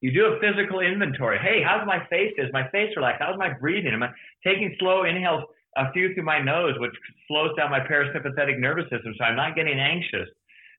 [0.00, 1.38] you do a physical inventory.
[1.38, 2.32] Hey, how's my face?
[2.38, 3.20] Is my face relaxed?
[3.20, 3.92] How's my breathing?
[3.92, 4.10] Am I
[4.44, 5.42] taking slow inhales
[5.76, 6.92] a few through my nose, which
[7.26, 10.28] slows down my parasympathetic nervous system, so I'm not getting anxious?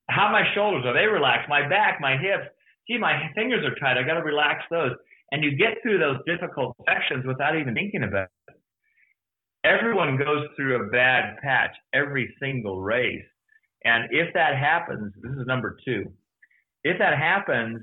[0.09, 0.85] How my shoulders?
[0.85, 1.49] Are they relaxed?
[1.49, 2.49] My back, my hips.
[2.87, 3.97] Gee, my fingers are tight.
[3.97, 4.91] I got to relax those.
[5.31, 8.55] And you get through those difficult sections without even thinking about it.
[9.63, 13.25] Everyone goes through a bad patch every single race.
[13.83, 16.11] And if that happens, this is number two.
[16.83, 17.81] If that happens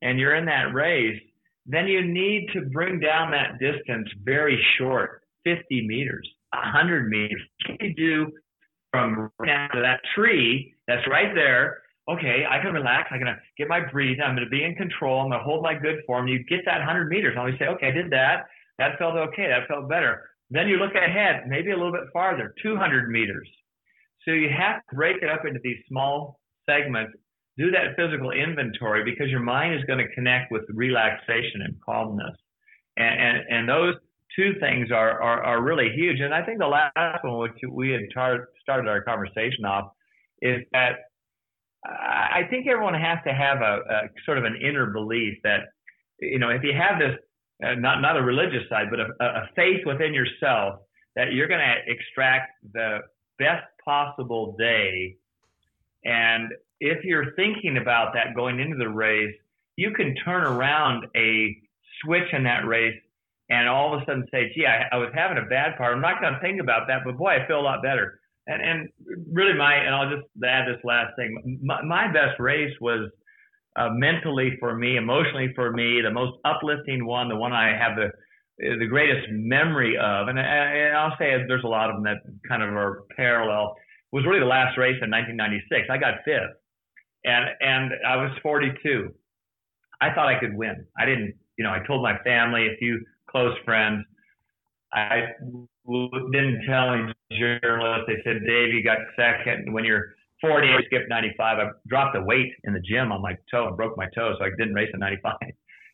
[0.00, 1.20] and you're in that race,
[1.66, 7.42] then you need to bring down that distance very short 50 meters, 100 meters.
[7.68, 8.32] What you do
[8.90, 11.82] from now to that tree that's right there?
[12.08, 13.08] Okay, I can relax.
[13.12, 14.24] I'm going to get my breathing.
[14.24, 15.20] I'm going to be in control.
[15.20, 16.26] I'm going to hold my good form.
[16.26, 17.32] You get that 100 meters.
[17.32, 18.46] And always say, okay, I did that.
[18.78, 19.48] That felt okay.
[19.48, 20.24] That felt better.
[20.50, 23.48] Then you look ahead, maybe a little bit farther, 200 meters.
[24.24, 27.12] So you have to break it up into these small segments,
[27.58, 32.34] do that physical inventory because your mind is going to connect with relaxation and calmness.
[32.96, 33.94] And, and, and those
[34.34, 36.20] two things are, are, are really huge.
[36.20, 39.92] And I think the last one, which we had tar- started our conversation off,
[40.42, 40.96] is that
[41.84, 45.60] I think everyone has to have a, a sort of an inner belief that,
[46.20, 47.16] you know, if you have this,
[47.64, 50.80] uh, not, not a religious side, but a, a faith within yourself
[51.16, 52.98] that you're going to extract the
[53.38, 55.16] best possible day.
[56.04, 59.34] And if you're thinking about that going into the race,
[59.76, 61.56] you can turn around a
[62.02, 63.00] switch in that race
[63.50, 65.94] and all of a sudden say, gee, I, I was having a bad part.
[65.94, 68.20] I'm not going to think about that, but boy, I feel a lot better.
[68.48, 68.88] And, and
[69.30, 71.60] really my, and I'll just add this last thing.
[71.62, 73.08] My, my best race was
[73.76, 77.96] uh, mentally for me, emotionally for me, the most uplifting one, the one I have
[77.96, 78.10] the,
[78.58, 80.28] the greatest memory of.
[80.28, 82.18] And, I, I'll say there's a lot of them that
[82.48, 83.76] kind of are parallel
[84.12, 85.88] was really the last race in 1996.
[85.90, 86.56] I got fifth,
[87.24, 89.12] and and I was 42.
[90.00, 90.86] I thought I could win.
[90.98, 91.70] I didn't, you know.
[91.70, 94.04] I told my family, a few close friends.
[94.92, 95.32] I
[96.32, 98.04] didn't tell any journalists.
[98.06, 99.72] They said, Dave, you got second.
[99.72, 101.58] When you're 40, I skipped 95.
[101.58, 104.44] I dropped the weight in the gym on my toe and broke my toe, so
[104.44, 105.34] I didn't race in 95.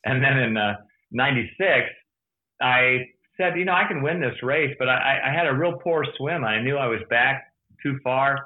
[0.07, 0.75] And then in uh,
[1.13, 1.89] 96,
[2.61, 3.07] I
[3.39, 6.05] said, you know, I can win this race, but I, I had a real poor
[6.19, 6.45] swim.
[6.45, 8.37] I knew I was back too far.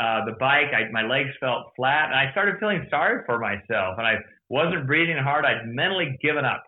[0.00, 3.98] Uh, the bike, I, my legs felt flat, and I started feeling sorry for myself.
[3.98, 4.14] And I
[4.48, 5.44] wasn't breathing hard.
[5.44, 6.64] I'd mentally given up.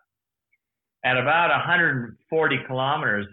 [1.04, 3.26] At about 140 kilometers,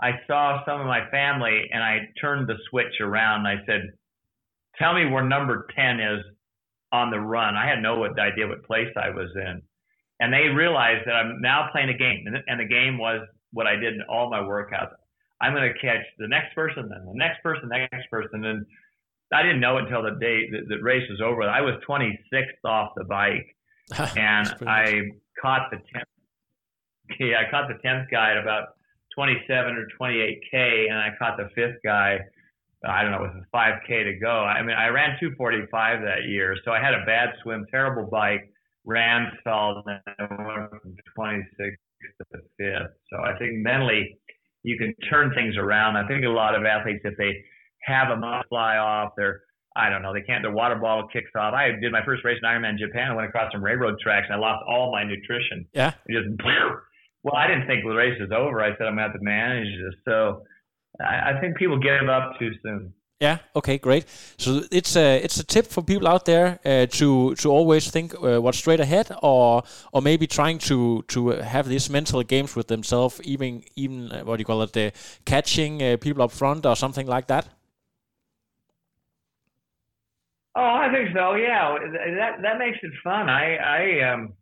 [0.00, 3.46] I saw some of my family, and I turned the switch around.
[3.46, 3.92] And I said,
[4.78, 6.24] "Tell me where number 10 is
[6.92, 9.62] on the run." I had no idea what place I was in,
[10.20, 13.76] and they realized that I'm now playing a game, and the game was what I
[13.76, 14.94] did in all my workouts.
[15.40, 18.44] I'm going to catch the next person, then the next person, the next person.
[18.44, 18.66] And
[19.32, 21.42] I didn't know until the day the, the race was over.
[21.42, 23.54] I was 26th off the bike,
[24.16, 25.02] and I
[25.40, 27.18] caught the 10th.
[27.20, 28.77] Yeah, I caught the 10th guy at about
[29.18, 32.18] 27 or 28k, and I caught the fifth guy.
[32.88, 34.30] I don't know, it was a 5k to go.
[34.30, 38.48] I mean, I ran 245 that year, so I had a bad swim, terrible bike,
[38.84, 42.94] ran, fell, and then went from 26th to the fifth.
[43.10, 44.16] So I think mentally
[44.62, 45.96] you can turn things around.
[45.96, 47.42] I think a lot of athletes, if they
[47.82, 49.40] have a fly off, they're
[49.76, 50.42] I don't know, they can't.
[50.42, 51.54] Their water bottle kicks off.
[51.54, 53.12] I did my first race in Ironman Japan.
[53.12, 55.66] I went across some railroad tracks and I lost all my nutrition.
[55.72, 55.94] Yeah.
[56.06, 56.36] It just
[57.22, 58.62] well, I didn't think the race was over.
[58.62, 59.94] I said I'm gonna have to manage this.
[60.04, 60.42] So
[61.00, 62.94] I, I think people give up too soon.
[63.20, 63.38] Yeah.
[63.56, 63.78] Okay.
[63.78, 64.04] Great.
[64.36, 68.14] So it's a it's a tip for people out there uh, to to always think
[68.14, 72.68] uh, what's straight ahead, or or maybe trying to to have these mental games with
[72.68, 76.76] themselves, even even uh, what do you call it, catching uh, people up front or
[76.76, 77.48] something like that.
[80.54, 81.34] Oh, I think so.
[81.34, 81.76] Yeah,
[82.18, 83.28] that that makes it fun.
[83.28, 84.32] I I um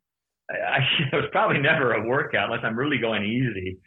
[0.50, 0.78] I,
[1.16, 3.78] was probably never a workout unless I'm really going easy,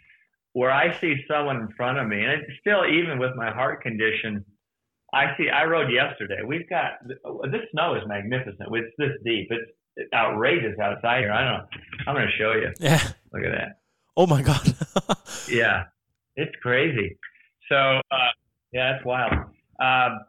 [0.53, 3.81] where I see someone in front of me, and it's still even with my heart
[3.81, 4.45] condition
[5.13, 5.49] I see.
[5.49, 6.39] I rode yesterday.
[6.45, 8.69] We've got this snow is magnificent.
[8.71, 9.47] It's this deep.
[9.49, 9.71] It's,
[10.13, 11.33] outrageous outside here.
[11.33, 11.65] I don't know.
[12.07, 12.69] I'm going to show you.
[12.79, 13.01] Yeah.
[13.33, 13.79] Look at that.
[14.15, 14.65] Oh my god.
[15.49, 15.85] yeah,
[16.37, 17.17] it's crazy.
[17.67, 18.31] So uh,
[18.71, 19.33] yeah, it's wild.
[19.81, 20.19] Um,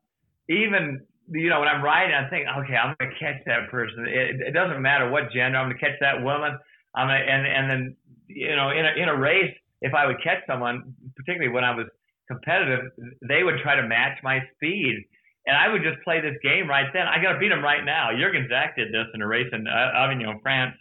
[0.49, 4.07] even you know, when I'm riding, I think, okay, I'm going to catch that person.
[4.07, 5.59] It, it doesn't matter what gender.
[5.59, 6.59] I'm going to catch that woman.
[6.95, 7.97] I'm gonna, and and then
[8.27, 11.75] you know, in a in a race, if I would catch someone, particularly when I
[11.75, 11.87] was
[12.29, 12.91] competitive,
[13.29, 15.05] they would try to match my speed.
[15.47, 17.07] And I would just play this game right then.
[17.09, 18.11] I got to beat him right now.
[18.13, 20.77] Jürgen Zäck did this in a race in uh, Avignon, France.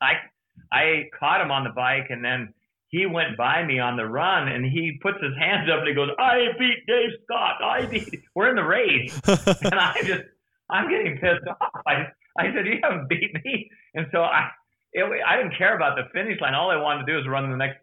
[0.00, 0.12] I
[0.72, 2.54] I caught him on the bike, and then
[2.90, 5.94] he went by me on the run and he puts his hands up and he
[5.94, 7.62] goes, I beat Dave Scott.
[7.62, 9.18] I beat, we're in the race.
[9.26, 10.22] and I just,
[10.68, 11.82] I'm getting pissed off.
[11.86, 13.70] I, I said, you haven't beat me.
[13.94, 14.50] And so I,
[14.92, 16.54] it, I didn't care about the finish line.
[16.54, 17.78] All I wanted to do was run the next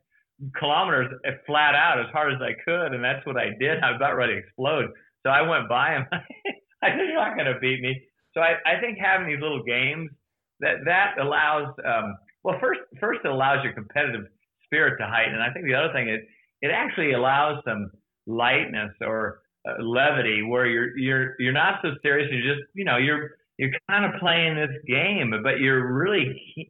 [0.59, 1.07] kilometers
[1.45, 2.93] flat out as hard as I could.
[2.93, 3.79] And that's what I did.
[3.79, 4.91] I was about ready to explode.
[5.23, 6.05] So I went by him.
[6.83, 7.95] I said, you're not going to beat me.
[8.33, 10.11] So I, I think having these little games
[10.59, 14.27] that, that allows, um, well, first, first it allows your competitive
[14.67, 15.33] spirit to heighten.
[15.33, 16.19] And I think the other thing is
[16.61, 17.91] it actually allows some
[18.25, 22.29] lightness or uh, levity where you're you're you're not so serious.
[22.31, 26.63] You're just you know you're you're kind of playing this game, but you're really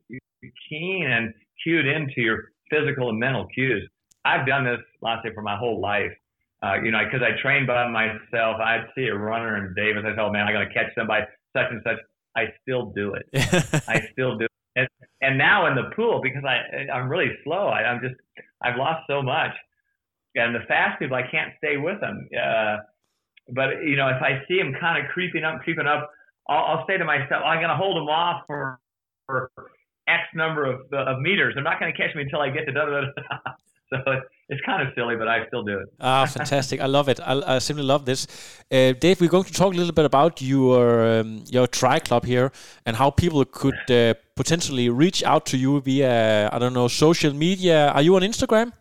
[0.70, 1.34] keen and
[1.64, 3.88] cued into your physical and mental cues.
[4.26, 6.12] I've done this, last say, for my whole life.
[6.64, 8.58] Uh, you know, because I trained by myself.
[8.60, 10.04] I'd see a runner in Davis.
[10.06, 11.26] I thought, oh, man, I got to catch somebody
[11.56, 11.98] such and such.
[12.36, 13.26] I still do it.
[13.88, 14.52] I still do it.
[14.76, 14.88] And,
[15.22, 17.68] and now in the pool, because I I'm really slow.
[17.68, 18.16] I, I'm just
[18.62, 19.52] I've lost so much,
[20.36, 22.28] and the fast people I can't stay with them.
[22.36, 22.78] Uh,
[23.50, 26.10] but you know, if I see them kind of creeping up, creeping up,
[26.50, 28.80] I'll, I'll say to myself, I'm going to hold them off for
[29.26, 29.52] for
[30.08, 31.54] X number of, of meters.
[31.56, 33.52] They're not going to catch me until I get to da da da.
[33.90, 35.88] So it's kind of silly, but I still do it.
[36.00, 36.80] ah, fantastic!
[36.80, 37.20] I love it.
[37.20, 38.28] I, I simply love this.
[38.72, 42.26] Uh, Dave, we're going to talk a little bit about your um, your tri club
[42.26, 42.52] here
[42.86, 47.34] and how people could uh, potentially reach out to you via I don't know social
[47.34, 47.90] media.
[47.90, 48.72] Are you on Instagram?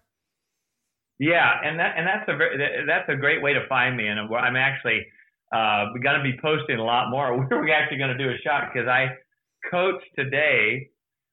[1.18, 4.20] Yeah, and that and that's a very, that's a great way to find me, and
[4.20, 5.04] I'm actually
[5.52, 7.36] uh, going to be posting a lot more.
[7.50, 9.08] We're actually going to do a shot because I
[9.68, 10.90] coach today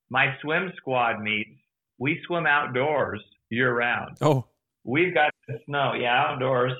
[0.09, 1.59] my swim squad meets.
[1.99, 3.21] We swim outdoors
[3.53, 4.17] year round.
[4.21, 4.45] Oh.
[4.83, 6.73] We've got the snow, yeah, outdoors.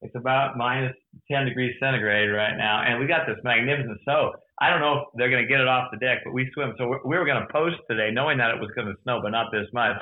[0.00, 0.94] It's about minus
[1.30, 4.32] 10 degrees centigrade right now, and we got this magnificent snow.
[4.60, 6.74] I don't know if they're going to get it off the deck, but we swim.
[6.78, 9.30] So we're, were going to post today, knowing that it was going to snow, but
[9.30, 9.96] not this much.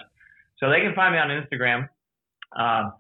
[0.59, 1.89] So they can find me on Instagram.
[2.57, 2.93] Um,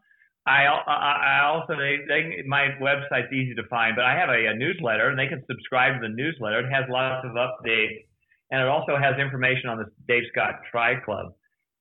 [0.47, 4.55] I, I also they, they my website's easy to find, but I have a, a
[4.55, 6.61] newsletter, and they can subscribe to the newsletter.
[6.61, 8.07] It has lots of updates,
[8.51, 11.35] and it also has information on the Dave Scott Tri Club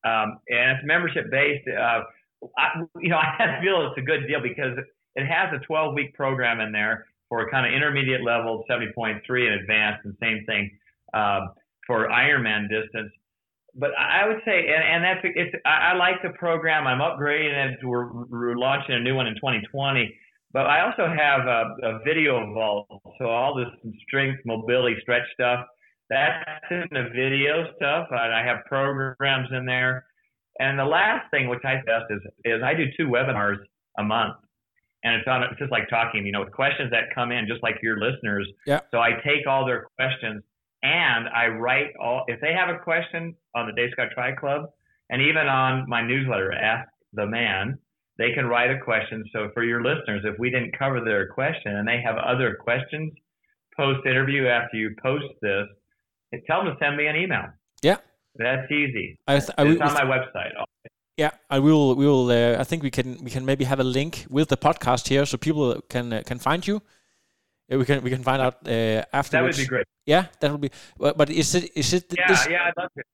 [0.05, 1.67] um, and it's membership based.
[1.67, 2.01] Uh,
[2.57, 4.77] I, you know, I feel it's a good deal because
[5.15, 9.61] it has a 12 week program in there for kind of intermediate level, 70.3 and
[9.61, 10.69] advanced, and same thing
[11.13, 11.49] um,
[11.87, 13.11] for Ironman distance.
[13.77, 15.55] But I would say, and, and that's it's.
[15.65, 16.87] I, I like the program.
[16.87, 17.79] I'm upgrading it.
[17.83, 20.15] We're, we're launching a new one in 2020.
[20.53, 22.87] But I also have a, a video vault,
[23.19, 23.67] so all this
[24.07, 25.65] strength, mobility, stretch stuff
[26.09, 28.07] that's in the video stuff.
[28.11, 30.05] And I have programs in there.
[30.59, 33.57] And the last thing, which I best is, is I do two webinars
[33.97, 34.35] a month.
[35.03, 37.61] And it's on, it's just like talking, you know, with questions that come in, just
[37.61, 38.49] like your listeners.
[38.65, 38.79] Yeah.
[38.91, 40.43] So I take all their questions
[40.81, 44.69] and I write all, if they have a question on the Dave Scott Tri Club
[45.09, 47.77] and even on my newsletter, Ask the Man,
[48.17, 49.23] they can write a question.
[49.33, 53.13] So for your listeners, if we didn't cover their question and they have other questions
[53.75, 55.67] post interview after you post this,
[56.47, 57.45] tell them to send me an email.
[57.81, 57.97] Yeah,
[58.35, 59.17] that's easy.
[59.27, 60.51] I th- I, it's on my website.
[61.17, 61.95] Yeah, I will.
[61.95, 62.29] We will.
[62.29, 63.23] Uh, I think we can.
[63.23, 66.39] We can maybe have a link with the podcast here, so people can uh, can
[66.39, 66.81] find you.
[67.69, 69.29] We can we can find out uh, afterwards.
[69.31, 69.87] That would be great.
[70.05, 70.71] Yeah, that would be.
[70.97, 72.13] But is it is it?
[72.15, 73.05] Yeah, this, yeah, I'd love it.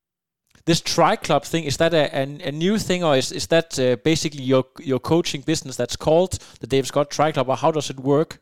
[0.65, 3.79] This tri club thing is that a, a, a new thing, or is is that
[3.79, 7.71] uh, basically your your coaching business that's called the Dave Scott Tri Club, or how
[7.71, 8.39] does it work?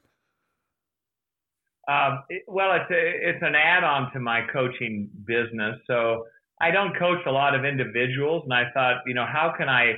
[1.90, 5.76] Um, it, well, it's a, it's an add-on to my coaching business.
[5.88, 6.26] So
[6.62, 9.96] I don't coach a lot of individuals, and I thought, you know, how can I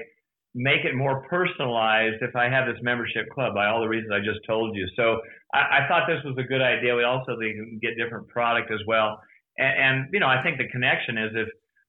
[0.53, 4.19] make it more personalized if I have this membership club by all the reasons I
[4.19, 4.85] just told you.
[4.95, 5.21] So
[5.53, 6.95] I, I thought this was a good idea.
[6.95, 9.21] We also can get different product as well.
[9.57, 11.47] And, and, you know, I think the connection is if,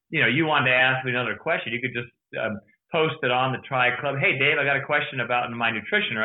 [0.09, 2.59] you know, you wanted to ask me another question, you could just um,
[2.93, 4.15] post it on the Tri Club.
[4.21, 6.15] Hey, Dave, I got a question about my nutrition,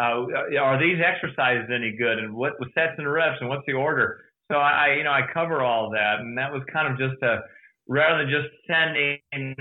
[0.00, 0.24] uh,
[0.56, 4.20] are these exercises any good, and what sets and reps, and what's the order?
[4.50, 7.40] So I, you know, I cover all that, and that was kind of just a
[7.88, 9.56] rather than just sending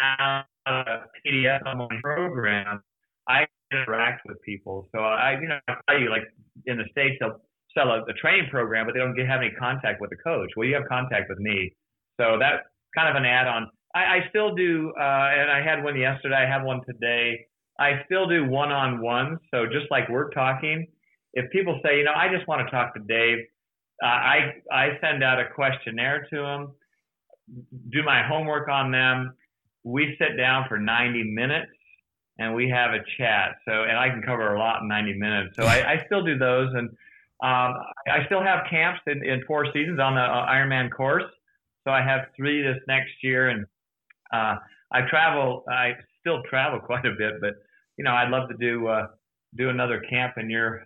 [0.00, 2.82] out a PDF on my program,
[3.28, 4.88] I interact with people.
[4.92, 6.24] So I, you know, I tell you, like
[6.66, 7.40] in the states, they'll
[7.76, 10.50] sell a, a training program, but they don't get, have any contact with the coach.
[10.56, 11.72] Well, you have contact with me,
[12.20, 12.62] so that's
[12.96, 13.68] kind of an add-on.
[13.96, 16.36] I, I still do, uh, and I had one yesterday.
[16.36, 17.46] I have one today.
[17.80, 19.38] I still do one-on-one.
[19.50, 20.86] So just like we're talking,
[21.32, 23.38] if people say, you know, I just want to talk to Dave,
[24.02, 26.72] uh, I I send out a questionnaire to them,
[27.90, 29.32] do my homework on them.
[29.82, 31.72] We sit down for 90 minutes
[32.38, 33.56] and we have a chat.
[33.66, 35.56] So, and I can cover a lot in 90 minutes.
[35.56, 36.90] So I, I still do those, and
[37.42, 37.74] um,
[38.12, 41.24] I still have camps in, in four seasons on the uh, Ironman course.
[41.84, 43.64] So I have three this next year, and
[44.32, 44.56] uh,
[44.92, 45.64] I travel.
[45.68, 47.54] I still travel quite a bit, but
[47.96, 49.06] you know, I'd love to do uh,
[49.56, 50.84] do another camp in your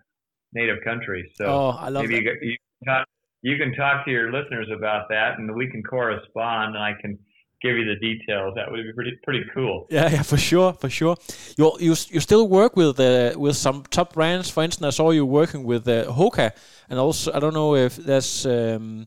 [0.52, 1.30] native country.
[1.36, 2.36] So oh, I love maybe that.
[2.42, 3.06] you, you, can talk,
[3.42, 7.18] you can talk to your listeners about that, and we can correspond, and I can
[7.62, 8.54] give you the details.
[8.56, 9.86] That would be pretty pretty cool.
[9.90, 11.16] Yeah, yeah, for sure, for sure.
[11.56, 14.50] You you you still work with uh, with some top brands.
[14.50, 16.52] For instance, I saw you working with uh, Hoka,
[16.88, 18.46] and also I don't know if there's.
[18.46, 19.06] Um,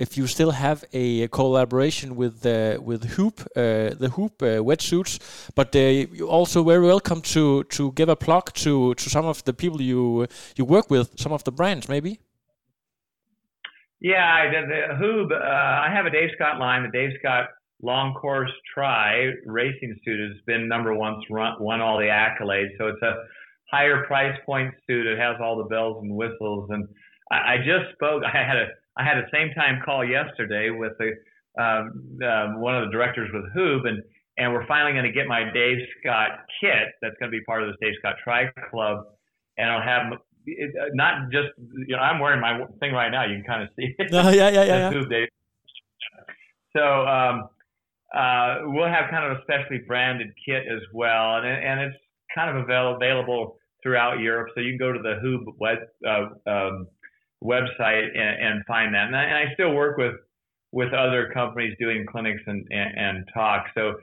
[0.00, 5.14] if you still have a collaboration with uh, with HUUB, uh, the HUUB uh, wetsuits,
[5.54, 9.52] but you're also very welcome to to give a plug to to some of the
[9.52, 12.18] people you you work with, some of the brands, maybe.
[14.00, 15.32] Yeah, the, the HUUB.
[15.32, 17.48] Uh, I have a Dave Scott line, the Dave Scott
[17.82, 22.76] long course tri racing suit has been number one, run, won all the accolades.
[22.78, 23.14] So it's a
[23.70, 25.06] higher price point suit.
[25.06, 26.70] It has all the bells and whistles.
[26.70, 26.88] And
[27.30, 28.22] I, I just spoke.
[28.34, 28.68] I had a
[29.00, 31.12] I had a same time call yesterday with the
[31.60, 34.02] um, um, one of the directors with HUUB, and
[34.36, 36.92] and we're finally going to get my Dave Scott kit.
[37.00, 39.04] That's going to be part of this Dave Scott Tri Club,
[39.56, 40.12] and I'll have
[40.46, 41.48] it, not just
[41.88, 43.24] you know I'm wearing my thing right now.
[43.24, 44.10] You can kind of see it.
[44.12, 44.90] Oh, yeah, yeah, yeah.
[44.90, 45.26] yeah.
[46.76, 47.48] So um,
[48.14, 51.96] uh, we'll have kind of a specially branded kit as well, and and it's
[52.34, 54.48] kind of avail- available throughout Europe.
[54.54, 56.86] So you can go to the HUUB web, uh, um,
[57.42, 59.06] website and, and, find that.
[59.06, 60.14] And I, and I, still work with
[60.72, 63.70] with other companies doing clinics and, and, and talks.
[63.74, 63.94] So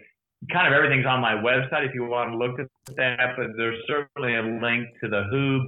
[0.51, 3.35] kind of everything's on my website if you want to look at that.
[3.37, 5.61] But there's certainly a link to the HUUB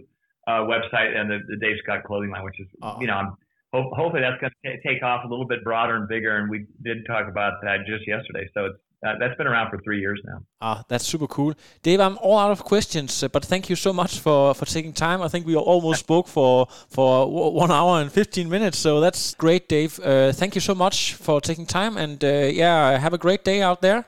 [0.47, 2.67] uh, website and the, the Dave Scott clothing line, which is
[2.99, 3.35] you know I'm
[3.73, 6.37] hope, hopefully that's going to take off a little bit broader and bigger.
[6.37, 8.49] And we did talk about that just yesterday.
[8.53, 10.43] So it's, uh, that's been around for three years now.
[10.61, 11.99] Ah, that's super cool, Dave.
[11.99, 15.21] I'm all out of questions, uh, but thank you so much for, for taking time.
[15.21, 19.69] I think we almost spoke for for one hour and fifteen minutes, so that's great,
[19.69, 19.99] Dave.
[19.99, 23.61] Uh, thank you so much for taking time, and uh, yeah, have a great day
[23.61, 24.05] out there.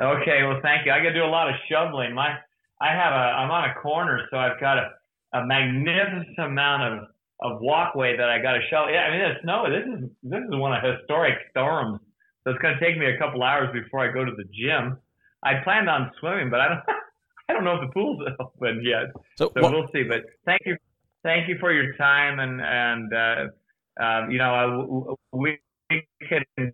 [0.00, 0.92] Okay, well, thank you.
[0.92, 2.14] I got to do a lot of shoveling.
[2.14, 2.36] My,
[2.82, 4.90] I have a, I'm on a corner, so I've got a,
[5.32, 7.08] a magnificent amount of
[7.42, 8.92] of walkway that I got to shovel.
[8.92, 9.64] Yeah, I mean, it's snow.
[9.68, 12.00] This is this is one of historic storms,
[12.46, 14.98] so it's going to take me a couple hours before I go to the gym.
[15.42, 16.80] I planned on swimming, but I don't.
[17.48, 19.04] I don't know if the pool's open yet,
[19.36, 20.02] so, so we'll see.
[20.02, 20.76] But thank you,
[21.22, 25.58] thank you for your time, and and uh, um, you know uh, we
[26.28, 26.72] can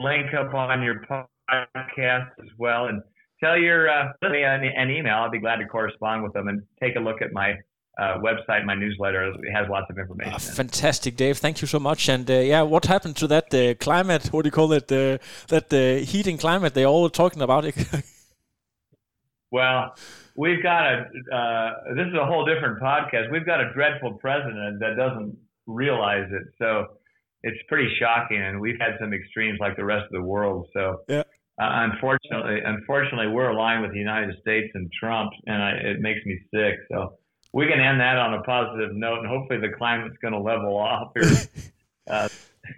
[0.00, 3.00] link up on your podcast as well, and
[3.38, 5.18] tell your uh, me an, an email.
[5.18, 7.54] I'll be glad to correspond with them and take a look at my
[7.98, 10.32] uh, website, my newsletter it has lots of information.
[10.32, 11.38] Uh, fantastic, Dave.
[11.38, 12.08] Thank you so much.
[12.08, 14.26] And uh, yeah, what happened to that uh, climate?
[14.32, 14.90] What do you call it?
[14.90, 15.18] Uh,
[15.48, 17.74] that uh, heating climate they all talking about it.
[19.50, 19.94] well,
[20.36, 21.04] we've got a.
[21.96, 23.32] this is a whole different podcast.
[23.32, 26.46] We've got a dreadful president that doesn't realize it.
[26.58, 26.86] So
[27.42, 30.68] it's pretty shocking, and we've had some extremes like the rest of the world.
[30.72, 31.24] So yeah.
[31.58, 36.38] unfortunately, unfortunately, we're aligned with the United States and Trump, and I, it makes me
[36.54, 36.76] sick.
[36.92, 37.18] So
[37.52, 40.76] we can end that on a positive note, and hopefully the climate's going to level
[40.76, 41.32] off here.
[42.10, 42.28] uh,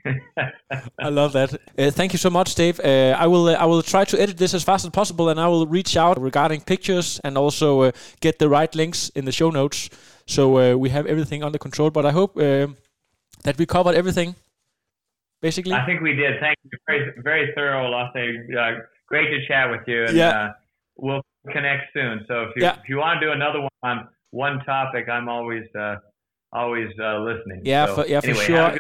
[0.99, 1.55] I love that.
[1.77, 2.81] Uh, thank you so much, Dave.
[2.81, 5.41] Uh, I will uh, I will try to edit this as fast as possible, and
[5.41, 9.33] I will reach out regarding pictures and also uh, get the right links in the
[9.33, 9.91] show notes,
[10.27, 11.91] so uh, we have everything under control.
[11.91, 14.37] But I hope that we covered everything.
[15.41, 16.39] Basically, I think we did.
[16.41, 16.71] Thank you.
[16.87, 18.83] Very very thorough, Lasse.
[19.09, 20.53] great to chat with you, and yeah.
[20.97, 22.25] we'll connect soon.
[22.29, 22.79] So if you yeah.
[22.83, 25.97] if you want to do another one on one topic, I'm always uh,
[26.53, 27.63] always uh, listening.
[27.65, 28.79] Yeah, so, for, yeah, anyway, for sure.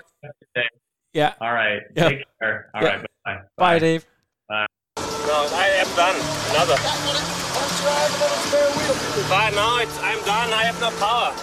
[1.12, 1.34] Yeah.
[1.40, 1.80] All right.
[1.96, 2.08] Yeah.
[2.08, 2.70] Take care.
[2.74, 2.88] All yeah.
[2.88, 3.06] right.
[3.24, 3.34] Bye.
[3.34, 3.42] Bye.
[3.56, 4.06] Bye, Dave.
[4.48, 4.66] Bye.
[4.96, 6.16] No, I am done.
[6.54, 6.76] Another.
[9.28, 9.50] Bye.
[9.50, 10.52] Now it's, I'm done.
[10.52, 11.34] I have no power.